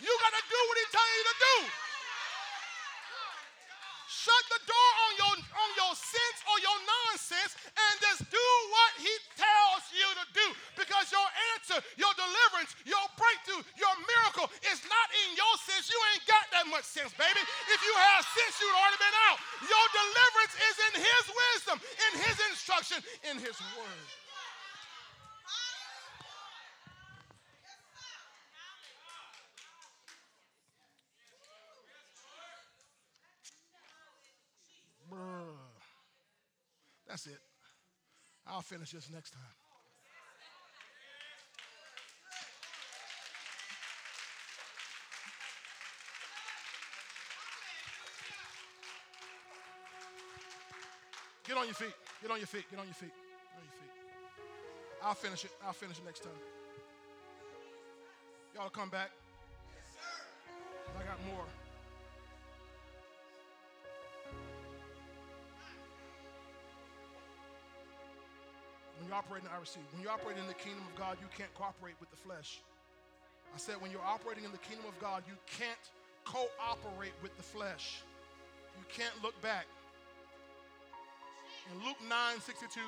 [0.00, 1.56] you got to do what he tells you to do.
[4.10, 8.92] Shut the door on your on your sense or your nonsense and just do what
[9.00, 10.46] he tells you to do.
[10.76, 11.24] Because your
[11.56, 15.88] answer, your deliverance, your breakthrough, your miracle is not in your sense.
[15.88, 17.40] You ain't got that much sense, baby.
[17.72, 19.38] If you had sense, you'd already been out.
[19.64, 24.04] Your deliverance is in his wisdom, in his instruction, in his word.
[37.10, 37.40] That's it.
[38.46, 39.42] I'll finish this next time.
[51.48, 51.88] Get on your feet.
[52.22, 52.70] Get on your feet.
[52.70, 53.10] Get on your feet.
[53.10, 53.90] Get on your feet.
[55.02, 55.50] I'll finish it.
[55.66, 56.32] I'll finish it next time.
[58.54, 59.10] Y'all come back.
[60.96, 61.59] I got more.
[69.10, 69.82] When you're operating, I receive.
[69.90, 72.62] When you're operating in the kingdom of God, you can't cooperate with the flesh.
[73.52, 75.82] I said, when you're operating in the kingdom of God, you can't
[76.22, 78.04] cooperate with the flesh.
[78.78, 79.66] You can't look back.
[81.74, 82.78] In Luke 9 62,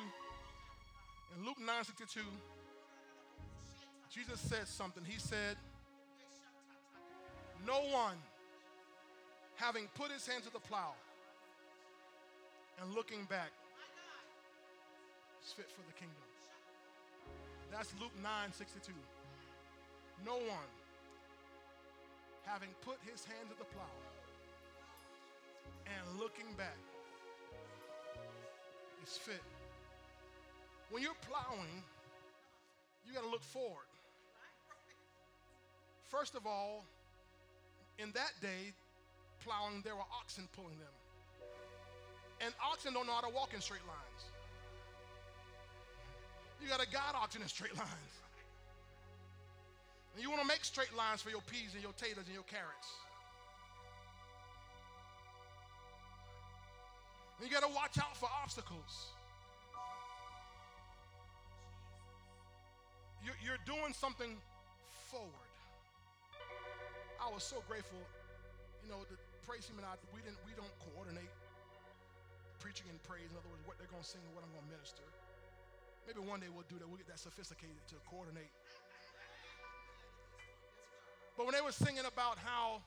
[1.36, 2.20] in Luke 9 62,
[4.08, 5.02] Jesus said something.
[5.04, 5.56] He said,
[7.66, 8.14] No one
[9.56, 10.94] having put his hand to the plow
[12.80, 13.50] and looking back
[15.45, 16.22] is fit for the kingdom.
[17.70, 18.93] That's Luke 9 62.
[20.24, 20.70] No one
[22.45, 23.97] having put his hand to the plow
[25.86, 26.76] and looking back
[29.03, 29.43] is fit.
[30.90, 31.82] When you're plowing,
[33.07, 33.88] you got to look forward.
[36.09, 36.84] First of all,
[37.99, 38.74] in that day,
[39.45, 40.95] plowing, there were oxen pulling them.
[42.45, 44.31] And oxen don't know how to walk in straight lines.
[46.62, 48.14] You got to guide oxen in straight lines.
[50.14, 52.46] And you want to make straight lines for your peas and your taters and your
[52.46, 52.86] carrots.
[57.40, 59.10] And you got to watch out for obstacles.
[63.26, 64.39] You're, you're doing something
[65.10, 65.51] forward.
[67.18, 67.98] I was so grateful.
[68.86, 71.30] You know, the praise team and I, we didn't, we don't coordinate
[72.62, 73.26] preaching and praise.
[73.26, 75.02] In other words, what they're going to sing and what I'm going to minister.
[76.06, 76.86] Maybe one day we'll do that.
[76.88, 78.50] We'll get that sophisticated to coordinate.
[81.36, 82.82] But when they were singing about how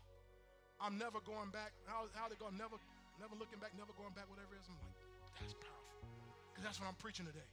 [0.79, 2.77] I'm never going back, how, how they're going, never,
[3.17, 4.97] never looking back, never going back, whatever it is, I'm like,
[5.39, 6.05] that's powerful.
[6.51, 7.47] Because that's what I'm preaching today.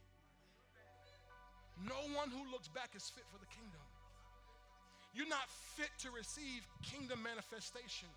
[1.81, 3.81] No one who looks back is fit for the kingdom.
[5.15, 8.09] You're not fit to receive kingdom manifestation.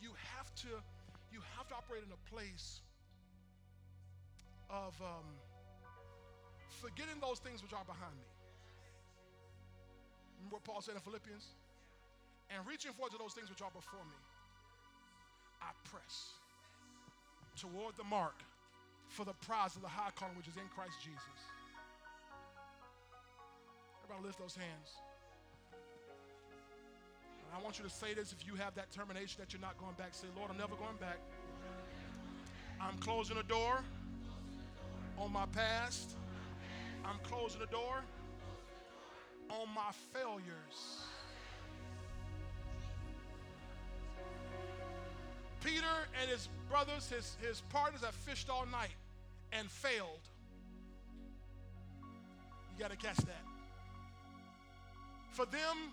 [0.00, 0.70] You have to,
[1.32, 2.80] you have to operate in a place
[4.70, 5.26] of um,
[6.80, 8.28] forgetting those things which are behind me.
[10.38, 11.54] Remember what Paul said in Philippians?
[12.50, 14.20] And reaching forward to those things which are before me,
[15.62, 16.38] I press
[17.56, 18.38] toward the mark
[19.08, 21.40] for the prize of the high calling which is in Christ Jesus.
[24.04, 24.94] Everybody lift those hands.
[27.42, 29.78] And I want you to say this if you have that termination that you're not
[29.78, 30.14] going back.
[30.14, 31.18] Say, Lord, I'm never going back.
[32.80, 33.82] I'm closing the door
[35.18, 36.16] on my past.
[37.04, 38.02] I'm closing the door
[39.50, 41.02] on my failures.
[45.62, 45.84] Peter
[46.20, 48.94] and his brothers, his, his partners have fished all night
[49.52, 50.20] and failed.
[52.76, 53.44] You got to catch that.
[55.32, 55.92] For them,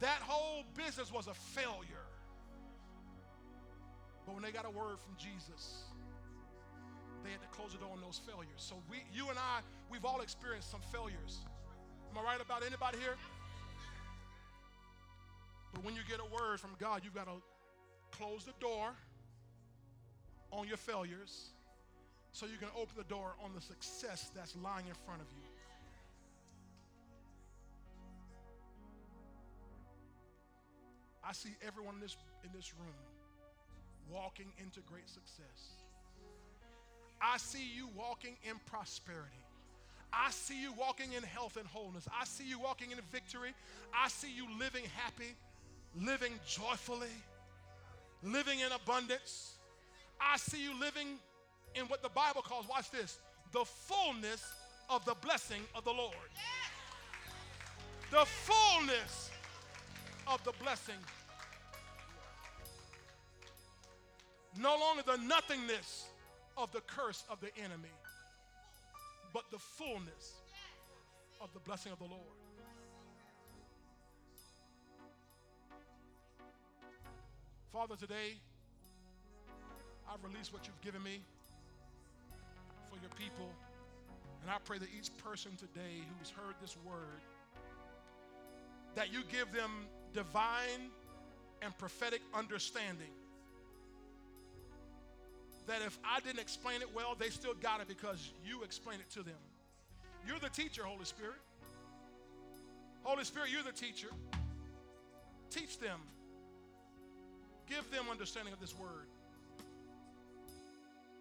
[0.00, 2.06] that whole business was a failure.
[4.26, 5.84] But when they got a word from Jesus,
[7.26, 8.62] they had to close the door on those failures.
[8.62, 11.42] So we, you and I, we've all experienced some failures.
[12.10, 13.16] Am I right about anybody here?
[15.74, 17.42] But when you get a word from God, you've got to
[18.16, 18.94] close the door
[20.52, 21.50] on your failures
[22.30, 25.42] so you can open the door on the success that's lying in front of you.
[31.24, 32.94] I see everyone in this, in this room
[34.08, 35.85] walking into great success.
[37.20, 39.42] I see you walking in prosperity.
[40.12, 42.06] I see you walking in health and wholeness.
[42.18, 43.50] I see you walking in victory.
[43.94, 45.34] I see you living happy,
[46.00, 47.14] living joyfully,
[48.22, 49.56] living in abundance.
[50.20, 51.18] I see you living
[51.74, 53.18] in what the Bible calls, watch this,
[53.52, 54.44] the fullness
[54.88, 56.14] of the blessing of the Lord.
[58.10, 59.30] The fullness
[60.26, 60.94] of the blessing
[64.58, 66.06] No longer the nothingness
[66.56, 67.92] of the curse of the enemy,
[69.32, 70.34] but the fullness
[71.40, 72.22] of the blessing of the Lord.
[77.72, 78.38] Father, today
[80.10, 81.20] I've released what you've given me
[82.90, 83.50] for your people.
[84.42, 87.20] And I pray that each person today who's heard this word,
[88.94, 90.90] that you give them divine
[91.60, 93.10] and prophetic understanding
[95.66, 99.10] that if I didn't explain it well, they still got it because you explained it
[99.14, 99.34] to them.
[100.26, 101.40] You're the teacher, Holy Spirit.
[103.02, 104.08] Holy Spirit, you're the teacher.
[105.50, 106.00] Teach them.
[107.68, 109.06] Give them understanding of this word.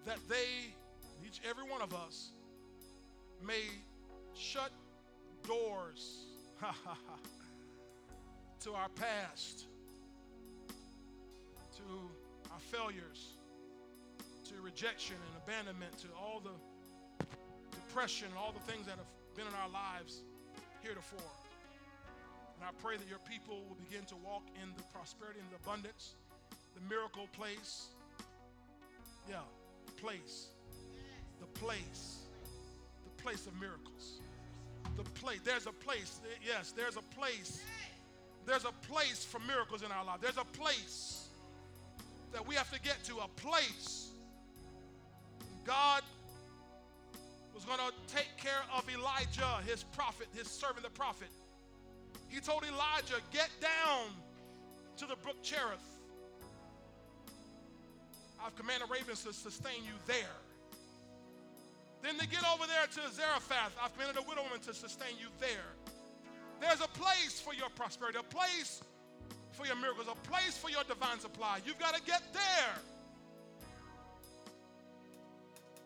[0.06, 0.46] That they,
[1.26, 2.30] each every one of us,
[3.46, 3.62] may
[4.36, 4.72] shut
[5.48, 6.26] doors
[8.62, 9.66] to our past,
[11.78, 11.84] to
[12.52, 13.35] our failures,
[14.46, 16.54] to rejection and abandonment, to all the
[17.72, 20.22] depression and all the things that have been in our lives
[20.82, 21.32] heretofore.
[22.56, 25.58] And I pray that your people will begin to walk in the prosperity and the
[25.64, 26.16] abundance,
[26.76, 27.88] the miracle place.
[29.30, 29.42] Yeah,
[30.02, 30.48] place.
[31.40, 32.20] The place.
[33.04, 34.22] The place of miracles.
[34.96, 35.40] The place.
[35.44, 36.22] There's a place.
[36.46, 37.62] Yes, there's a place.
[38.46, 40.22] There's a place for miracles in our life.
[40.22, 41.30] There's a place
[42.32, 44.05] that we have to get to, a place
[45.66, 46.04] God
[47.54, 51.30] was going to take care of Elijah, his prophet, his servant, the prophet.
[52.30, 54.08] He told Elijah, Get down
[54.98, 55.80] to the brook Cherith.
[58.46, 60.38] I've commanded ravens to sustain you there.
[62.04, 65.28] Then to get over there to Zarephath, I've commanded a widow woman to sustain you
[65.40, 65.74] there.
[66.62, 68.84] There's a place for your prosperity, a place
[69.54, 71.60] for your miracles, a place for your divine supply.
[71.66, 72.76] You've got to get there.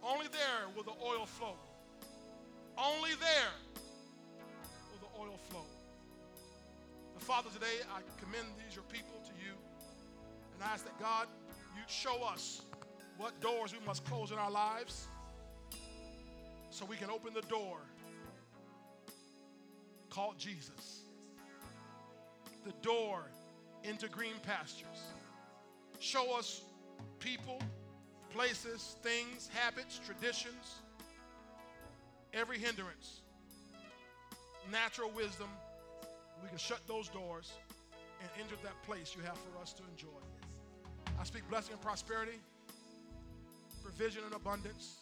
[0.03, 1.55] Only there will the oil flow.
[2.77, 3.53] Only there
[4.91, 5.65] will the oil flow.
[7.13, 9.53] And Father, today I commend these your people to you
[10.59, 11.27] and I ask that God,
[11.75, 12.63] you show us
[13.17, 15.07] what doors we must close in our lives
[16.69, 17.77] so we can open the door
[20.09, 21.03] called Jesus.
[22.65, 23.23] The door
[23.83, 24.87] into green pastures.
[25.99, 26.61] Show us
[27.19, 27.59] people
[28.33, 30.81] places, things, habits, traditions,
[32.33, 33.21] every hindrance,
[34.71, 35.47] natural wisdom,
[36.41, 37.51] we can shut those doors
[38.21, 40.07] and enter that place you have for us to enjoy.
[41.19, 42.39] I speak blessing and prosperity,
[43.83, 44.97] provision and abundance,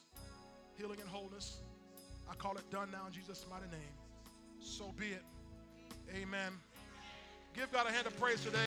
[0.78, 1.58] healing and wholeness.
[2.30, 3.94] I call it done now in Jesus' mighty name.
[4.60, 5.24] So be it.
[6.16, 6.52] Amen.
[7.56, 8.58] Give God a hand of praise today.